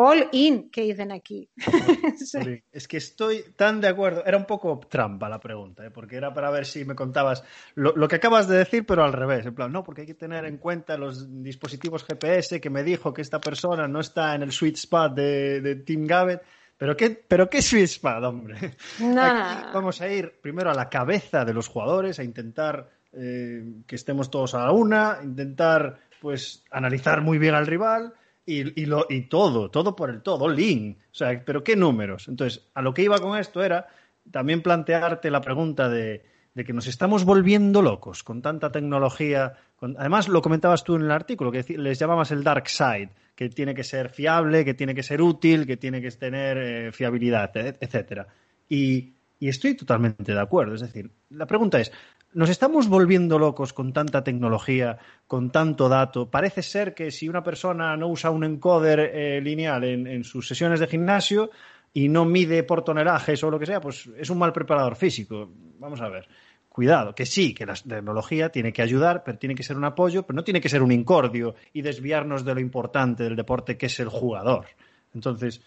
[0.00, 1.48] all in, que dicen aquí.
[2.16, 2.62] Sí.
[2.70, 4.24] Es que estoy tan de acuerdo.
[4.24, 5.90] Era un poco trampa la pregunta, ¿eh?
[5.90, 7.42] porque era para ver si me contabas
[7.74, 9.46] lo, lo que acabas de decir, pero al revés.
[9.46, 13.12] En plan, no, porque hay que tener en cuenta los dispositivos GPS que me dijo
[13.12, 16.42] que esta persona no está en el sweet spot de, de Team Gabbett.
[16.76, 18.76] ¿Pero qué, ¿Pero qué sweet spot, hombre?
[19.00, 19.58] Nah.
[19.58, 23.96] Aquí vamos a ir primero a la cabeza de los jugadores, a intentar eh, que
[23.96, 28.14] estemos todos a la una, intentar pues analizar muy bien al rival
[28.46, 30.98] y, y, lo, y todo, todo por el todo, link.
[30.98, 32.28] O sea, pero ¿qué números?
[32.28, 33.86] Entonces, a lo que iba con esto era
[34.30, 36.24] también plantearte la pregunta de,
[36.54, 39.54] de que nos estamos volviendo locos con tanta tecnología.
[39.76, 39.96] Con...
[39.98, 43.74] Además, lo comentabas tú en el artículo, que les llamabas el dark side, que tiene
[43.74, 47.78] que ser fiable, que tiene que ser útil, que tiene que tener eh, fiabilidad, et-
[47.80, 48.26] etcétera.
[48.68, 50.74] Y, y estoy totalmente de acuerdo.
[50.74, 51.90] Es decir, la pregunta es,
[52.32, 56.30] ¿nos estamos volviendo locos con tanta tecnología, con tanto dato?
[56.30, 60.80] Parece ser que si una persona no usa un encoder eh, lineal en, sus sesiones
[60.80, 61.50] de gimnasio
[61.92, 65.50] y no mide por tonelajes o lo que sea, pues es un mal preparador físico.
[65.78, 66.28] Vamos a ver.
[66.68, 70.22] Cuidado, que sí, que la tecnología tiene que ayudar, pero tiene que ser un apoyo,
[70.22, 73.86] pero no tiene que ser un incordio y desviarnos de lo importante del deporte, que
[73.86, 74.66] es el jugador.
[75.12, 75.60] Entonces,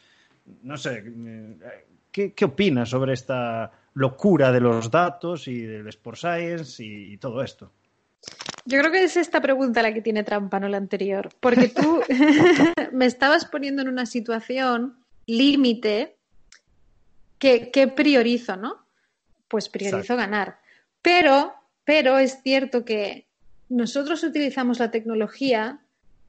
[0.63, 1.57] no sé, eh,
[2.09, 7.17] ¿qué, qué opinas sobre esta locura de los datos y del Sport Science y, y
[7.17, 7.71] todo esto?
[8.65, 11.29] Yo creo que es esta pregunta la que tiene trampa, no la anterior.
[11.39, 12.01] Porque tú
[12.91, 16.17] me estabas poniendo en una situación límite
[17.37, 18.85] que, que priorizo, ¿no?
[19.47, 20.17] Pues priorizo Exacto.
[20.17, 20.59] ganar.
[21.01, 23.27] Pero, pero es cierto que
[23.69, 25.81] nosotros utilizamos la tecnología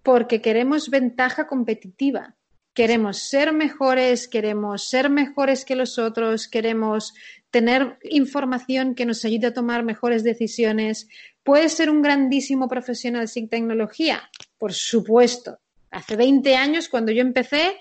[0.03, 2.35] porque queremos ventaja competitiva.
[2.75, 7.15] Queremos ser mejores, queremos ser mejores que los otros, queremos
[7.51, 11.09] tener información que nos ayude a tomar mejores decisiones.
[11.45, 14.29] ¿Puedes ser un grandísimo profesional sin tecnología?
[14.59, 15.61] Por supuesto.
[15.93, 17.77] Hace 20 años, cuando yo empecé,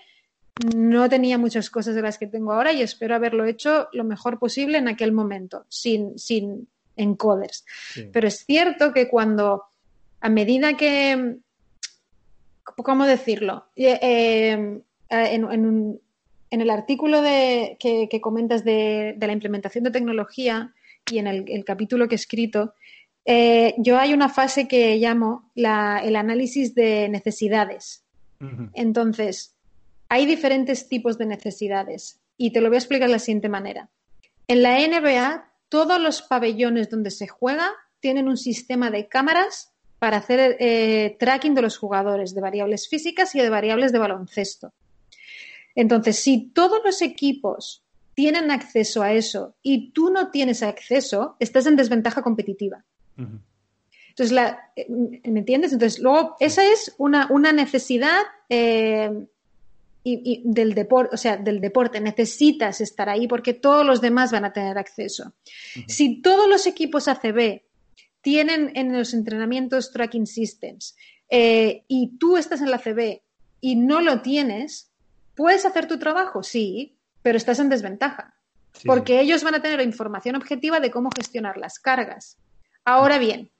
[0.76, 4.38] no tenía muchas cosas de las que tengo ahora y espero haberlo hecho lo mejor
[4.38, 7.66] posible en aquel momento, sin, sin encoders.
[7.94, 8.10] Sí.
[8.14, 9.64] Pero es cierto que cuando,
[10.22, 11.38] a medida que,
[12.78, 13.65] ¿cómo decirlo?
[13.76, 14.51] Eh, eh,
[15.09, 16.01] en, en un-
[16.49, 20.74] en el artículo de- que, que comentas de, de la implementación de tecnología
[21.11, 22.74] y en el, el capítulo que he escrito,
[23.26, 28.03] eh, yo hay una fase que llamo la- el análisis de necesidades.
[28.74, 29.55] Entonces,
[30.09, 33.89] hay diferentes tipos de necesidades y te lo voy a explicar de la siguiente manera.
[34.47, 39.72] En la NBA, todos los pabellones donde se juega tienen un sistema de cámaras
[40.04, 44.74] para hacer eh, tracking de los jugadores, de variables físicas y de variables de baloncesto.
[45.76, 51.68] Entonces, si todos los equipos tienen acceso a eso y tú no tienes acceso, estás
[51.68, 52.84] en desventaja competitiva.
[53.16, 55.72] Entonces, la, eh, ¿me entiendes?
[55.72, 59.10] Entonces, luego, esa es una, una necesidad eh,
[60.04, 62.01] y, y del deporte, o sea, del deporte.
[62.01, 65.32] Necesitas estar ahí porque todos los demás van a tener acceso.
[65.88, 67.62] Si todos los equipos ACB
[68.24, 70.95] tienen en los entrenamientos tracking systems,
[71.30, 73.21] eh, y tú estás en la CB
[73.61, 74.91] y no lo tienes,
[75.36, 76.41] ¿puedes hacer tu trabajo?
[76.41, 78.36] Sí, pero estás en desventaja.
[78.86, 82.38] Porque ellos van a tener información objetiva de cómo gestionar las cargas.
[82.86, 83.51] Ahora bien,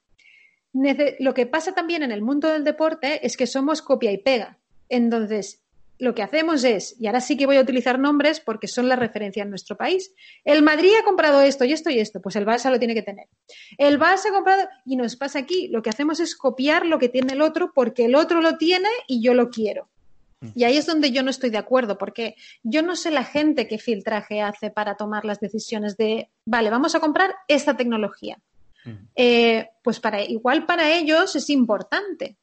[1.20, 4.60] lo que pasa también en el mundo del deporte es que somos copia y pega.
[4.90, 5.63] Entonces,
[6.00, 8.96] lo que hacemos es, y ahora sí que voy a utilizar nombres porque son la
[8.96, 10.14] referencia en nuestro país,
[10.44, 13.04] el Madrid ha comprado esto y esto y esto, pues el Barça lo tiene que
[13.04, 13.28] tener.
[13.78, 17.10] El Barça ha comprado, y nos pasa aquí, lo que hacemos es copiar lo que
[17.10, 19.88] tiene el otro porque el otro lo tiene y yo lo quiero.
[20.42, 20.50] Mm.
[20.56, 23.68] Y ahí es donde yo no estoy de acuerdo, porque yo no sé la gente
[23.68, 28.40] qué filtraje hace para tomar las decisiones de, vale, vamos a comprar esta tecnología.
[29.16, 32.36] Eh, pues para, igual para ellos es importante,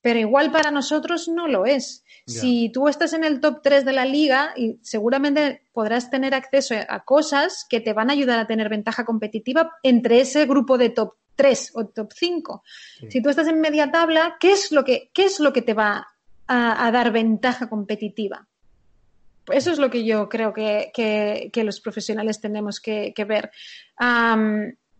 [0.00, 2.04] pero igual para nosotros no lo es.
[2.26, 6.74] Si tú estás en el top 3 de la liga, y seguramente podrás tener acceso
[6.86, 10.90] a cosas que te van a ayudar a tener ventaja competitiva entre ese grupo de
[10.90, 12.62] top 3 o top 5.
[13.08, 15.72] Si tú estás en media tabla, ¿qué es lo que, qué es lo que te
[15.72, 16.06] va
[16.46, 18.46] a, dar ventaja competitiva?
[19.50, 23.50] Eso es lo que yo creo que, los profesionales tenemos que, ver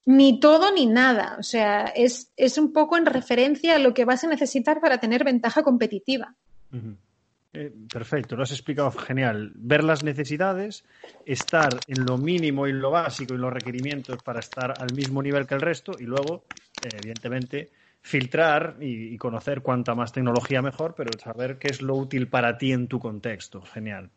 [0.09, 1.37] ni todo ni nada.
[1.39, 5.23] O sea, es, un poco en referencia a lo que vas a necesitar para tener
[5.23, 6.35] ventaja competitiva.
[7.53, 9.53] Eh, perfecto, lo has explicado genial.
[9.55, 10.87] Ver las necesidades,
[11.27, 15.47] estar en lo mínimo y lo básico y los requerimientos para estar al mismo nivel
[15.47, 16.45] que el resto y luego,
[16.83, 17.69] evidentemente,
[18.01, 22.73] filtrar y, conocer cuanta más tecnología mejor, pero saber qué es lo útil para ti
[22.73, 23.61] en tu contexto.
[23.61, 24.09] Genial.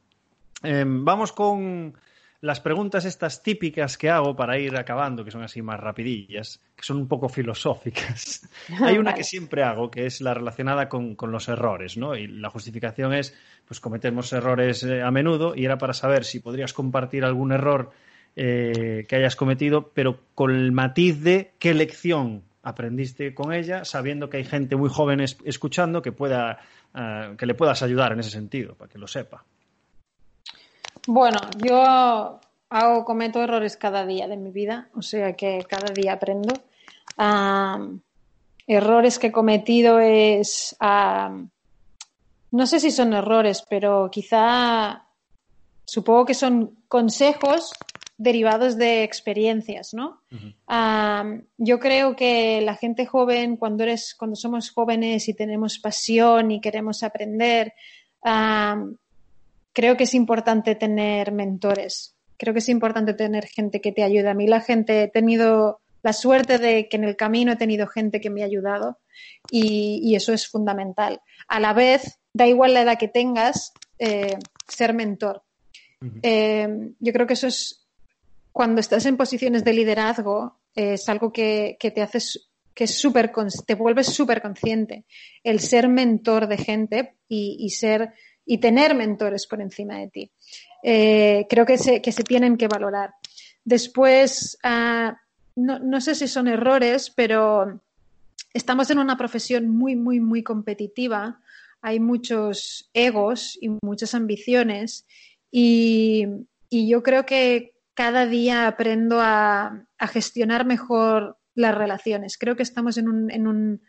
[0.63, 1.95] Em, vamos con
[2.41, 6.83] las preguntas estas típicas que hago para ir acabando, que son así más rapidillas, que
[6.83, 8.49] son un poco filosóficas.
[8.81, 12.15] Hay una que siempre hago, que es la relacionada con, los errores, ¿no?
[12.15, 16.39] Y la justificación es, pues cometemos errores eh, a menudo y era para saber si
[16.39, 17.91] podrías compartir algún error
[18.35, 24.29] eh, que hayas cometido, pero con el matiz de qué lección aprendiste con ella, sabiendo
[24.29, 26.57] que hay gente muy joven escuchando que pueda,
[26.95, 29.45] eh, que le puedas ayudar en ese sentido, para que lo sepa.
[31.07, 32.39] Bueno, yo
[32.69, 36.53] hago, cometo errores cada día de mi vida, o sea que cada día aprendo.
[38.67, 45.07] errores que he cometido es, no sé si son errores, pero quizá
[45.85, 47.73] supongo que son consejos
[48.17, 50.21] derivados de experiencias, ¿no?
[51.57, 56.61] yo creo que la gente joven, cuando eres, cuando somos jóvenes y tenemos pasión y
[56.61, 57.73] queremos aprender,
[59.73, 62.15] creo que es importante tener mentores.
[62.37, 64.29] Creo que es importante tener gente que te ayude.
[64.29, 67.87] A mí la gente, he tenido la suerte de que en el camino he tenido
[67.87, 68.97] gente que me ha ayudado
[69.49, 71.21] y, eso es fundamental.
[71.47, 75.43] A la vez, da igual la edad que tengas, eh, ser mentor.
[76.23, 76.67] Eh,
[76.99, 77.85] yo creo que eso es,
[78.51, 83.31] cuando estás en posiciones de liderazgo, es algo que, te haces que es súper,
[83.67, 85.05] te vuelves súper consciente.
[85.43, 88.13] El ser mentor de gente y ser
[88.51, 90.31] y tener mentores por encima de ti.
[90.83, 93.13] Eh, creo que se, que se tienen que valorar.
[93.63, 95.15] Después, ah,
[95.55, 97.79] no, no, sé si son errores, pero
[98.53, 101.39] estamos en una profesión muy, muy, muy competitiva.
[101.81, 105.05] Hay muchos egos y muchas ambiciones
[105.49, 106.25] y,
[106.69, 112.37] y yo creo que cada día aprendo a, a, gestionar mejor las relaciones.
[112.37, 113.81] Creo que estamos en, un, en, un,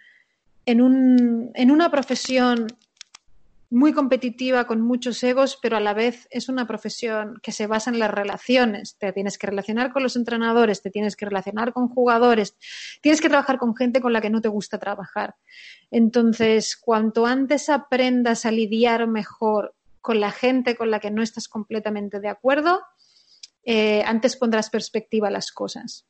[0.67, 2.69] en, un, en una profesión
[3.73, 7.91] muy competitiva, con muchos egos, pero a la vez es una profesión que se basa
[7.91, 8.97] en las relaciones.
[8.99, 12.55] Te tienes que relacionar con los entrenadores, te tienes que relacionar con jugadores,
[13.01, 15.37] tienes que trabajar con gente con la que no te gusta trabajar.
[15.91, 21.49] Entonces, cuanto antes aprendas a lidiar mejor con la gente con la que no estás
[21.49, 22.81] completamente de acuerdo,
[23.65, 26.05] eh, antes pondrás perspectiva a las cosas.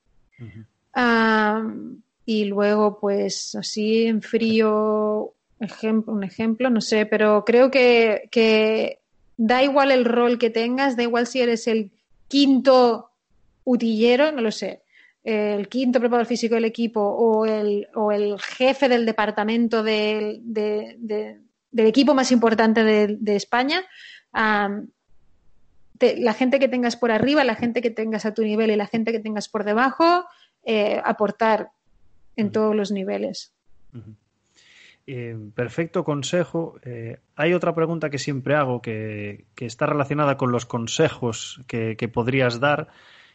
[2.24, 5.34] y luego, pues así en frío,
[6.06, 8.98] un ejemplo, no sé, pero creo que,
[9.36, 11.90] da igual el rol que tengas, da igual si eres el
[12.28, 13.10] quinto
[13.64, 14.82] utillero, no lo sé,
[15.22, 20.42] el quinto preparador físico del equipo o el, o el jefe del departamento del
[21.72, 23.84] equipo más importante de, España,
[26.00, 28.86] la gente que tengas por arriba, la gente que tengas a tu nivel y la
[28.86, 30.24] gente que tengas por debajo,
[30.64, 31.70] eh, aportar
[32.36, 33.52] en todos los niveles.
[35.06, 36.78] Eh, perfecto consejo.
[36.84, 42.60] Eh, hay otra pregunta que siempre hago que, está relacionada con los consejos que, podrías
[42.60, 42.88] dar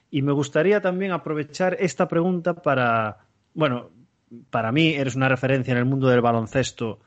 [0.09, 3.17] y me gustaría también aprovechar esta pregunta para,
[3.53, 3.89] bueno,
[4.49, 7.01] para mí eres una referencia en el mundo del baloncesto,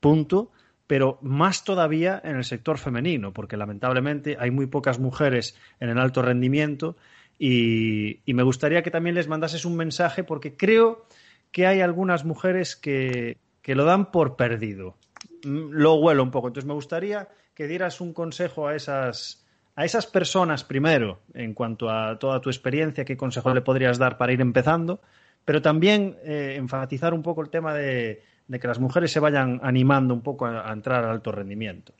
[0.00, 0.50] punto,
[0.86, 5.98] pero más todavía en el sector femenino, porque lamentablemente hay muy pocas mujeres en el
[5.98, 6.96] alto rendimiento
[7.38, 11.06] y, y me gustaría que también les mandases un mensaje porque creo
[11.52, 13.36] que hay algunas mujeres que,
[13.66, 14.96] que lo dan por perdido.
[15.44, 16.46] Mm, lo huelo un poco.
[16.46, 19.44] Entonces me gustaría que dieras un consejo a esas,
[19.74, 24.18] a esas personas primero, en cuanto a toda tu experiencia, qué consejo le podrías dar
[24.18, 25.00] para ir empezando,
[25.44, 30.14] pero también eh, enfatizar un poco el tema de, que las mujeres se vayan animando
[30.14, 31.92] un poco a, entrar al alto rendimiento.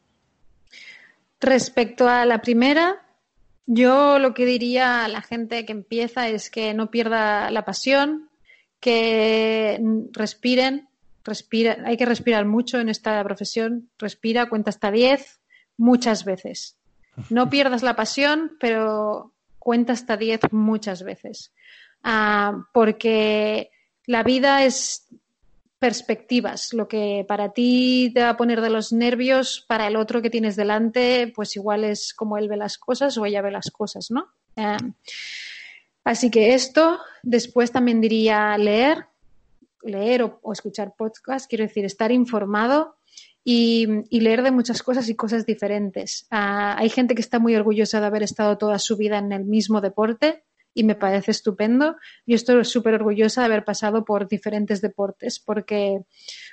[1.41, 3.05] Respecto a la primera,
[3.67, 8.31] yo lo que diría a la gente que empieza es que no pierda la pasión,
[8.79, 9.81] que
[10.13, 10.89] respiren,
[11.27, 15.41] respira, hay que respirar mucho en esta profesión, respira, cuenta hasta 10
[15.77, 16.79] muchas veces.
[17.29, 21.53] No pierdas la pasión, pero cuenta hasta 10 muchas veces.
[22.03, 23.71] Ah, porque
[24.07, 25.09] la vida es
[25.79, 26.73] perspectivas.
[26.73, 30.31] Lo que para ti te va a poner de los nervios, para el otro que
[30.31, 34.11] tienes delante, pues igual es como él ve las cosas o ella ve las cosas,
[34.11, 34.29] ¿no?
[34.57, 34.79] Ah,
[36.05, 39.07] así que esto, después también diría leer,
[39.87, 42.97] leer o, escuchar podcast, quiero decir, estar informado
[43.45, 46.27] y, leer de muchas cosas y cosas diferentes.
[46.31, 49.45] Ah, hay gente que está muy orgullosa de haber estado toda su vida en el
[49.45, 51.97] mismo deporte y me parece estupendo.
[52.27, 56.03] Yo estoy súper orgullosa de haber pasado por diferentes deportes porque,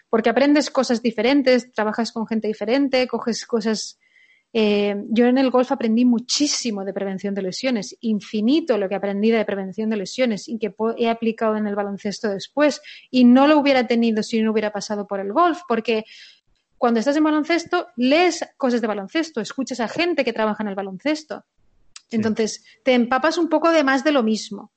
[0.10, 4.00] porque aprendes cosas diferentes, trabajas con gente diferente, coges cosas
[4.56, 9.32] eh, yo en el golf aprendí muchísimo de prevención de lesiones, infinito lo que aprendí
[9.32, 12.80] de prevención de lesiones y que he aplicado en el baloncesto después.
[13.10, 16.06] Y no lo hubiera tenido si no hubiera pasado por el golf, porque
[16.78, 20.76] cuando estás en baloncesto, lees cosas de baloncesto, escuchas a gente que trabaja en el
[20.76, 21.44] baloncesto.
[22.12, 24.72] Entonces, te empapas un poco de más de lo mismo.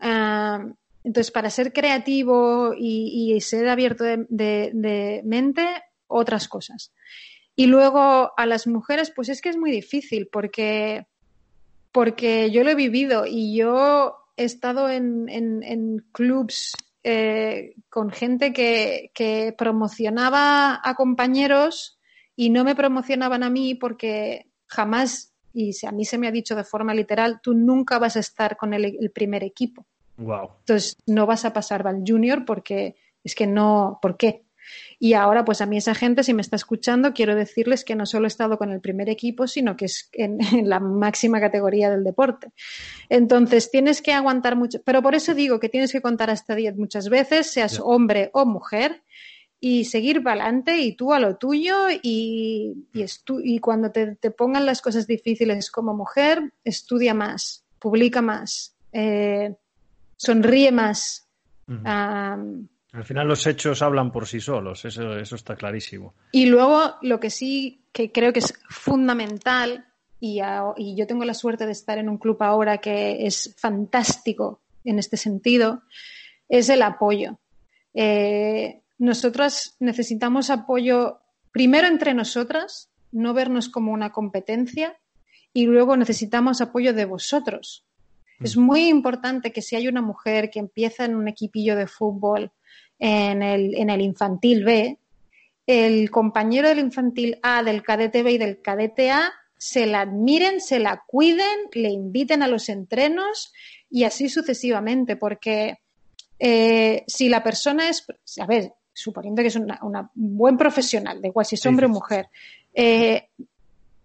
[0.00, 0.62] Ah,
[1.02, 5.66] entonces, para ser creativo y, ser abierto de mente,
[6.08, 6.92] otras cosas.
[7.56, 11.06] Y luego a las mujeres, pues es que es muy difícil porque,
[11.92, 16.72] porque yo lo he vivido y yo he estado en, en, clubs
[17.04, 21.98] eh, con gente que, que promocionaba a compañeros
[22.34, 26.56] y no me promocionaban a mí porque jamás, y a mí se me ha dicho
[26.56, 29.86] de forma literal, tú nunca vas a estar con el, el primer equipo.
[30.16, 30.50] Wow.
[30.60, 34.44] Entonces no vas a pasar al junior porque es que no, ¿por qué?
[34.98, 38.06] Y ahora, pues a mí esa gente, si me está escuchando, quiero decirles que no
[38.06, 40.38] solo he estado con el primer equipo, sino que es en,
[40.68, 42.48] la máxima categoría del deporte.
[43.08, 44.80] Entonces, tienes que aguantar mucho.
[44.84, 48.44] Pero por eso digo que tienes que contar hasta 10 muchas veces, seas hombre o
[48.44, 49.02] mujer,
[49.60, 53.06] y seguir para adelante y tú a lo tuyo y, y,
[53.44, 59.54] y cuando te, pongan las cosas difíciles como mujer, estudia más, publica más, eh,
[60.18, 61.26] sonríe más.
[62.94, 66.14] Al final los hechos hablan por sí solos, eso, eso está clarísimo.
[66.30, 69.86] Y luego lo que sí que creo que es fundamental,
[70.20, 70.40] y,
[70.76, 74.98] y, yo tengo la suerte de estar en un club ahora que es fantástico en
[74.98, 75.82] este sentido,
[76.48, 77.38] es el apoyo.
[77.94, 81.20] Eh, nosotras necesitamos apoyo
[81.52, 84.96] primero entre nosotras, no vernos como una competencia,
[85.52, 87.84] y luego necesitamos apoyo de vosotros.
[88.40, 88.60] Es mm.
[88.60, 92.50] muy importante que si hay una mujer que empieza en un equipillo de fútbol,
[92.98, 94.98] en el, en el infantil B,
[95.66, 100.60] el compañero del infantil A, del cadete B y del cadete A se la admiren,
[100.60, 103.52] se la cuiden, le inviten a los entrenos
[103.90, 105.78] y así sucesivamente, porque
[106.38, 108.04] eh, si la persona es,
[108.38, 111.88] a ver, suponiendo que es una, una buen profesional, de igual si es hombre o
[111.88, 112.28] mujer,
[112.74, 113.28] eh,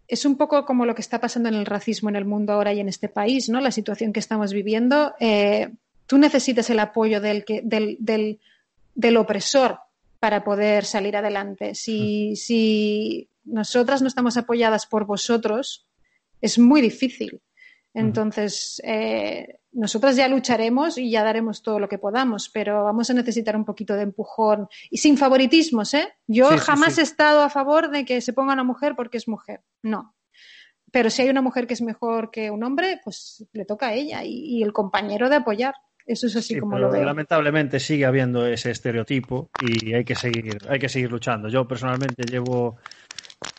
[0.08, 2.74] es un poco como lo que está pasando en el racismo en el mundo ahora
[2.74, 3.60] y en este país, ¿no?
[3.62, 5.14] La situación que estamos viviendo.
[5.20, 5.70] Eh,
[6.08, 8.40] tú necesitas el apoyo del, que, del, del
[8.96, 9.80] del opresor
[10.20, 11.76] para poder salir adelante.
[11.76, 15.88] Si, si nosotras no estamos apoyadas por vosotros,
[16.42, 17.42] es muy difícil.
[17.94, 23.14] Entonces, eh, nosotras ya lucharemos y ya daremos todo lo que podamos, pero vamos a
[23.14, 26.14] necesitar un poquito de empujón y sin favoritismos, ¿eh?
[26.28, 29.62] Yo jamás he estado a favor de que se ponga una mujer porque es mujer.
[29.82, 30.16] No.
[30.92, 33.94] Pero si hay una mujer que es mejor que un hombre, pues le toca a
[33.94, 35.76] ella y el compañero de apoyar.
[36.10, 37.06] Eso es así como lo veo.
[37.06, 41.50] Lamentablemente sigue habiendo ese estereotipo y hay que seguir, hay que seguir luchando.
[41.50, 42.80] Yo personalmente llevo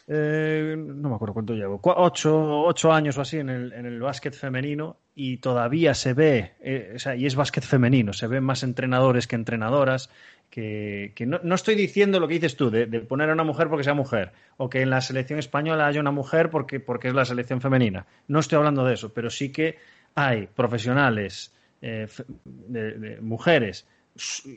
[0.09, 4.01] eh, no me acuerdo cuánto llevo, ocho, ocho, años o así en el, en el
[4.01, 8.42] básquet femenino y todavía se ve, eh, o sea, y es básquet femenino, se ven
[8.42, 10.11] más entrenadores que entrenadoras,
[10.51, 13.68] que, que no, no, estoy diciendo lo que dices tú, de, poner a una mujer
[13.68, 17.14] porque sea mujer, o que en la selección española haya una mujer porque, porque es
[17.14, 18.07] la selección femenina.
[18.26, 19.78] No estoy hablando de eso, pero sí que
[20.16, 22.06] hay profesionales eh,
[22.44, 23.86] de, mujeres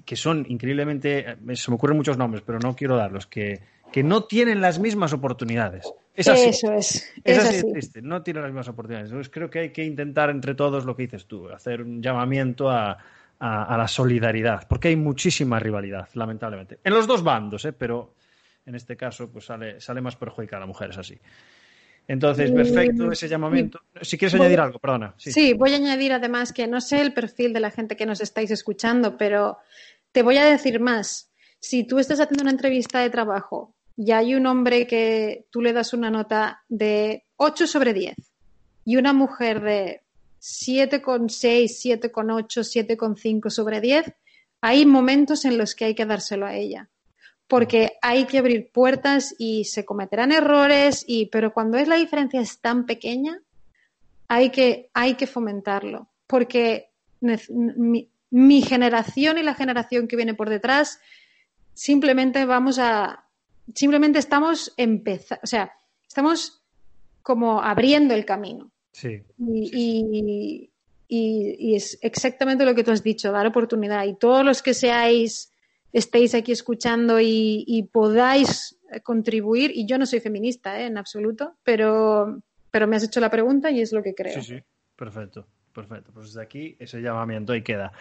[0.05, 3.61] que son increíblemente, eh, se me ocurren muchos nombres, pero no quiero darlos, que,
[3.91, 5.91] que no tienen las mismas oportunidades.
[6.15, 6.49] Es así.
[6.49, 7.13] Eso es.
[7.24, 9.09] Es, así, triste, no tienen las mismas oportunidades.
[9.09, 12.69] Entonces creo que hay que intentar entre todos lo que dices tú, hacer un llamamiento
[12.69, 12.97] a,
[13.39, 16.80] a, la solidaridad, porque hay muchísima rivalidad, lamentablemente.
[16.84, 17.74] En los dos bandos, ¿eh?
[17.74, 18.13] pero
[18.65, 21.19] en este caso pues sale, sale más perjudicada la mujer, es así.
[22.08, 23.80] Entonces, perfecto ese llamamiento.
[24.01, 25.14] Si quieres añadir algo, perdona.
[25.18, 25.54] Sí.
[25.54, 28.51] voy a añadir además que no sé el perfil de la gente que nos estáis
[28.51, 29.58] escuchando, pero
[30.12, 31.32] te voy a decir más.
[31.60, 35.72] Si tú estás haciendo una entrevista de trabajo y hay un hombre que tú le
[35.72, 38.16] das una nota de 8 sobre 10
[38.86, 40.01] y una mujer de
[40.41, 44.14] 7,6, 7,8, 7,5 sobre 10,
[44.60, 46.89] hay momentos en los que hay que dárselo a ella
[47.48, 52.41] porque hay que abrir puertas y se cometerán errores, y, pero cuando es la diferencia
[52.41, 53.39] es tan pequeña,
[54.28, 56.89] hay que, hay que fomentarlo, porque
[57.22, 61.00] mi, generación y la generación que viene por detrás,
[61.74, 63.26] simplemente vamos a,
[63.76, 65.74] simplemente estamos empezando, o sea,
[66.08, 66.64] estamos
[67.22, 68.72] como abriendo el camino.
[68.91, 69.24] Sí.
[69.39, 70.70] y,
[71.08, 74.06] y, es exactamente lo que tú has dicho, dar oportunidad.
[74.06, 75.53] Y todos los que seáis
[75.94, 79.72] estéis aquí escuchando y, podáis contribuir.
[79.74, 80.88] Y yo no soy feminista ¿eh?
[80.88, 82.41] en absoluto, pero,
[82.72, 84.41] pero me has hecho la pregunta y es lo que creo.
[84.41, 84.64] Sí, sí,
[84.96, 86.12] perfecto, perfecto.
[86.12, 87.94] Pues desde aquí ese llamamiento ahí queda.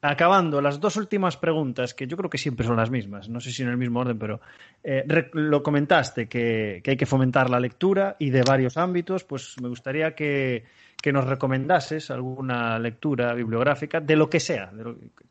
[0.00, 3.50] Acabando, las dos últimas preguntas, que yo creo que siempre son las mismas, no sé
[3.50, 4.40] si en el mismo orden, pero
[4.84, 9.68] eh, lo comentaste, que, hay que fomentar la lectura y de varios ámbitos, pues me
[9.68, 10.62] gustaría que,
[11.02, 14.70] que nos recomendases alguna lectura bibliográfica de lo que sea,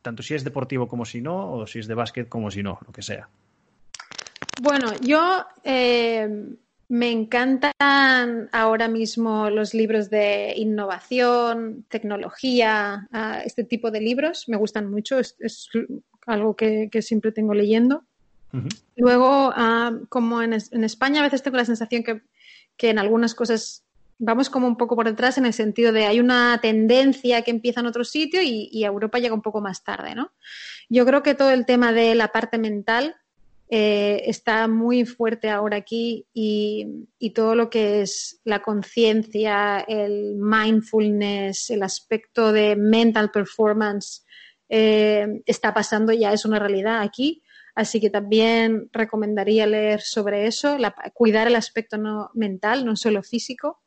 [0.01, 2.77] tanto si es deportivo como si no, o si es de básquet como si no,
[2.85, 3.29] lo que sea.
[4.61, 6.27] Bueno, yo eh,
[6.89, 14.57] me encantan ahora mismo los libros de innovación, tecnología, ah, este tipo de libros, me
[14.57, 15.35] gustan mucho, es,
[16.25, 18.03] algo que, siempre tengo leyendo.
[18.95, 22.21] Luego, ah, como en, España a veces tengo la sensación que,
[22.77, 23.83] que en algunas cosas
[24.19, 27.81] vamos como un poco por detrás en el sentido de hay una tendencia que empieza
[27.81, 30.31] en otro sitio y, Europa llega un poco más tarde, ¿no?
[30.89, 33.15] Yo creo que todo el tema de la parte mental
[33.69, 41.69] eh, está muy fuerte ahora aquí y, todo lo que es la conciencia, el mindfulness,
[41.69, 44.25] el aspecto de mental performance
[44.69, 47.43] eh, está pasando ya, es una realidad aquí.
[47.75, 50.77] Así que también recomendaría leer sobre eso,
[51.13, 51.99] cuidar el aspecto
[52.33, 53.83] mental, no solo físico.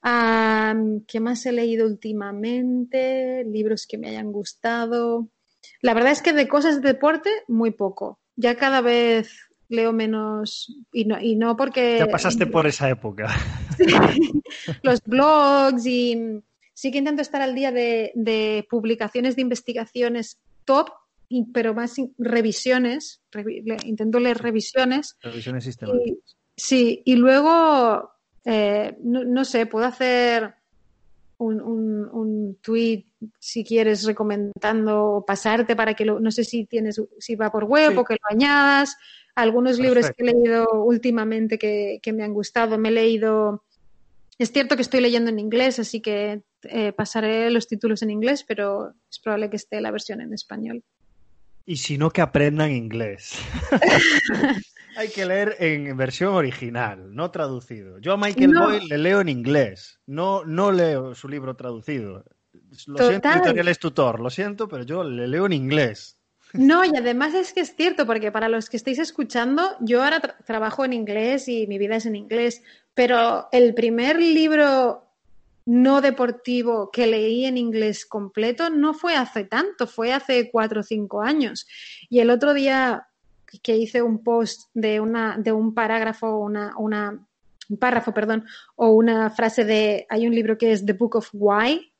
[0.00, 3.42] ¿Qué más he leído últimamente?
[3.44, 5.28] Libros que me hayan gustado.
[5.82, 8.19] La verdad es que de cosas de deporte, muy poco.
[8.40, 9.30] Ya cada vez
[9.68, 11.98] leo menos y no, y no porque...
[11.98, 13.28] Ya pasaste por esa época.
[14.82, 16.42] Los blogs y
[16.74, 20.90] sí que intento estar al día de, publicaciones de investigaciones top,
[21.52, 23.20] pero más revisiones.
[23.84, 25.16] intento leer revisiones.
[25.22, 26.36] Revisiones sistemáticas.
[26.56, 28.10] sí, y luego
[28.44, 30.54] eh, no, sé, puedo hacer
[31.40, 33.06] un, un, tweet
[33.38, 37.64] si quieres recomendando o pasarte para que lo, no sé si tienes, si va por
[37.64, 38.96] web o que lo añadas.
[39.34, 43.64] Algunos libros que he leído últimamente que, me han gustado, me he leído.
[44.38, 48.44] Es cierto que estoy leyendo en inglés, así que eh, pasaré los títulos en inglés,
[48.46, 50.82] pero es probable que esté la versión en español.
[51.64, 53.38] Y si no, que aprendan inglés.
[55.00, 57.98] Hay que leer en versión original, no traducido.
[58.00, 62.22] Yo a Michael Boyle le leo en inglés, no, no leo su libro traducido.
[62.86, 66.18] Lo siento, editorial tutor, lo siento, pero yo le leo en inglés.
[66.52, 70.20] No, y además es que es cierto, porque para los que estáis escuchando, yo ahora
[70.44, 75.06] trabajo en inglés y mi vida es en inglés, pero el primer libro
[75.64, 80.82] no deportivo que leí en inglés completo no fue hace tanto, fue hace cuatro o
[80.82, 81.66] cinco años.
[82.10, 83.06] Y el otro día
[83.62, 87.26] que hice un post de, una, de un parágrafo, una, una,
[87.68, 88.46] un párrafo, perdón,
[88.76, 91.92] o una frase de, hay un libro que es The Book of Why,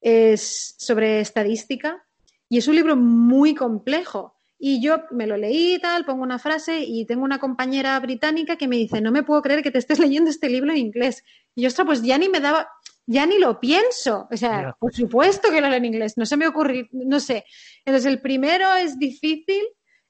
[0.00, 2.04] es sobre estadística,
[2.48, 4.34] y es un libro muy complejo.
[4.58, 8.56] Y yo me lo leí y tal, pongo una frase y tengo una compañera británica
[8.56, 11.24] que me dice, no me puedo creer que te estés leyendo este libro en inglés.
[11.54, 12.68] Y yo, ostras, pues ya ni me daba,
[13.06, 14.28] ya ni lo pienso.
[14.30, 17.44] O sea, por supuesto que lo leo en inglés, no se me ocurrió, no sé.
[17.84, 19.62] Entonces, el primero es difícil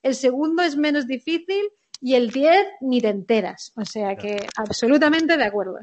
[0.05, 1.64] el segundo es menos difícil
[2.00, 3.72] y el 10 ni te enteras.
[3.74, 5.78] O sea que absolutamente de acuerdo.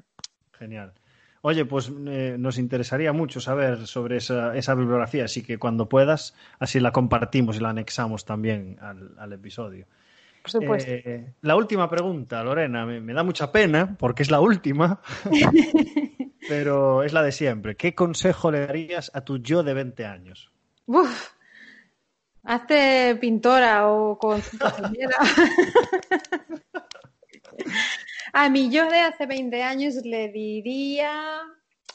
[0.53, 0.93] Genial.
[1.41, 6.79] Oye, pues eh, nos interesaría mucho saber sobre esa, bibliografía, así que cuando puedas, así
[6.79, 9.87] la compartimos y la anexamos también al, episodio.
[10.43, 10.91] Por supuesto.
[10.91, 15.01] Eh, la última pregunta, Lorena, me, me, da mucha pena porque es la última,
[16.47, 17.75] pero es la de siempre.
[17.75, 20.51] ¿Qué consejo le darías a tu yo de 20 años?
[20.85, 21.31] Uf,
[22.43, 24.41] Hazte pintora o con
[28.33, 31.41] A mí yo de hace 20 años le diría...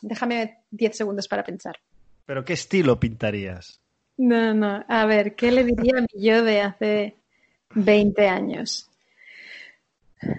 [0.02, 1.78] Déjame 10 segundos para pensar.
[2.26, 3.80] ¿Pero qué estilo pintarías?
[4.18, 4.84] No, no.
[4.88, 7.16] A ver, ¿qué le diría a mi yo de hace
[7.74, 8.90] 20 años?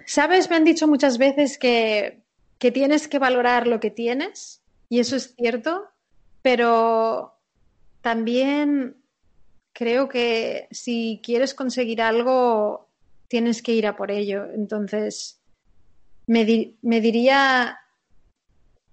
[0.05, 2.21] Sabes, me han dicho muchas veces que,
[2.59, 5.87] que tienes que valorar lo que tienes, y eso es cierto,
[6.41, 7.35] pero
[8.01, 8.95] también
[9.77, 12.87] creo que si quieres conseguir algo,
[13.27, 14.45] tienes que ir a por ello.
[14.51, 15.39] Entonces,
[16.25, 17.77] me, diría,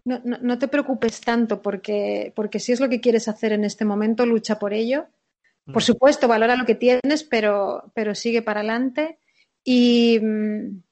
[0.04, 4.26] no, te preocupes tanto porque, porque si es lo que quieres hacer en este momento,
[4.26, 5.06] lucha por ello.
[5.64, 5.86] Por mm.
[5.86, 9.16] supuesto, valora lo que tienes, pero, pero sigue para adelante.
[9.64, 10.82] Y mm,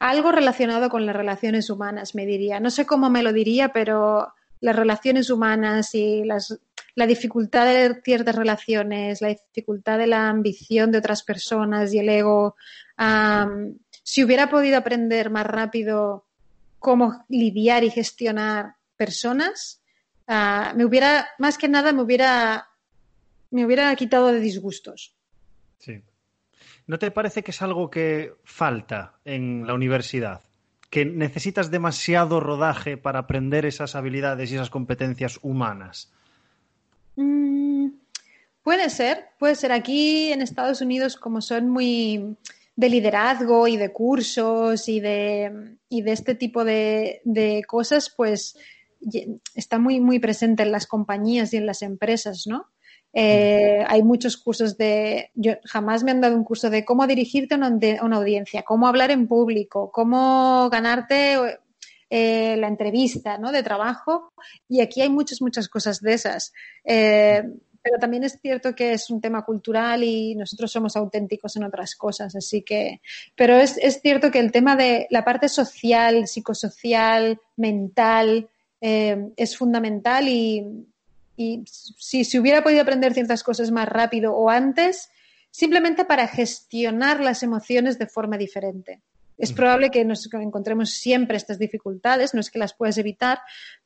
[0.00, 2.60] algo relacionado con las relaciones humanas, me diría.
[2.60, 4.32] No sé cómo me lo diría, pero
[4.62, 6.58] las relaciones humanas y las,
[6.94, 12.08] la dificultad de ciertas relaciones, la dificultad de la ambición de otras personas y el
[12.08, 12.56] ego.
[14.02, 16.26] si hubiera podido aprender más rápido
[16.78, 19.82] cómo lidiar y gestionar personas,
[20.26, 22.68] ah, me hubiera, más que nada, me hubiera,
[23.50, 25.14] me hubiera quitado de disgustos.
[25.78, 26.02] Sí.
[26.86, 30.42] ¿No te parece que es algo que falta en la universidad?
[30.92, 36.12] que necesitas demasiado rodaje para aprender esas habilidades y esas competencias humanas?
[37.16, 37.88] Mm,
[38.62, 39.72] puede ser, puede ser.
[39.72, 42.36] Aquí en Estados Unidos, como son muy
[42.76, 48.56] de liderazgo y de cursos y de, y de este tipo de, de, cosas, pues
[49.54, 52.66] está muy, muy presente en las compañías y en las empresas, ¿no?
[53.14, 57.54] Eh, hay muchos cursos de, yo jamás me han dado un curso de cómo dirigirte
[57.54, 61.36] a una, audiencia, cómo hablar en público, cómo ganarte
[62.14, 63.52] eh, la entrevista ¿no?
[63.52, 64.34] de trabajo.
[64.68, 66.52] Y aquí hay muchas, muchas cosas de esas.
[66.84, 67.42] Eh,
[67.80, 71.96] pero también es cierto que es un tema cultural y nosotros somos auténticos en otras
[71.96, 73.00] cosas, así que,
[73.34, 78.50] pero es, es cierto que el tema de la parte social, psicosocial, mental,
[78.80, 80.86] es fundamental y,
[81.36, 85.10] y si se hubiera podido aprender ciertas cosas más rápido o antes,
[85.50, 89.00] simplemente para gestionar las emociones de forma diferente.
[89.38, 93.40] Es probable que nos encontremos siempre estas dificultades, no es que las puedas evitar,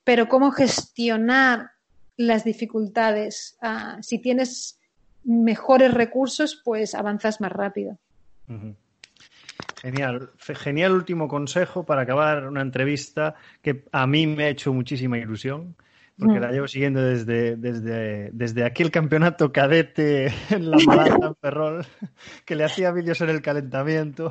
[0.04, 1.70] pero cómo gestionar
[2.16, 3.56] las dificultades.
[3.62, 4.78] Ah, si tienes
[5.24, 7.98] mejores recursos, pues avanzas más rápido.
[9.80, 15.18] Genial, genial último consejo para acabar una entrevista que a mí me ha hecho muchísima
[15.18, 15.76] ilusión
[16.18, 21.86] porque la llevo siguiendo desde, desde, desde aquel campeonato cadete en la Malata en Ferrol,
[22.44, 24.30] que le hacía vídeos en el calentamiento.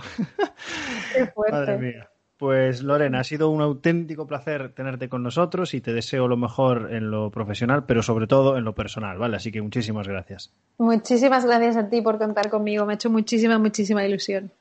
[1.13, 1.55] Qué fuerte.
[1.55, 2.09] Madre mía.
[2.37, 6.89] Pues Lorena, ha sido un auténtico placer tenerte con nosotros y te deseo lo mejor
[6.91, 9.37] en lo profesional, pero sobre todo en lo personal, ¿vale?
[9.37, 10.51] Así que muchísimas gracias.
[10.77, 14.51] Muchísimas gracias a ti por contar conmigo, me ha hecho muchísima, muchísima ilusión.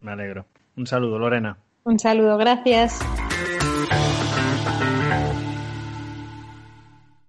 [0.00, 0.44] Me alegro.
[0.76, 1.56] Un saludo, Lorena.
[1.84, 2.98] Un saludo, gracias.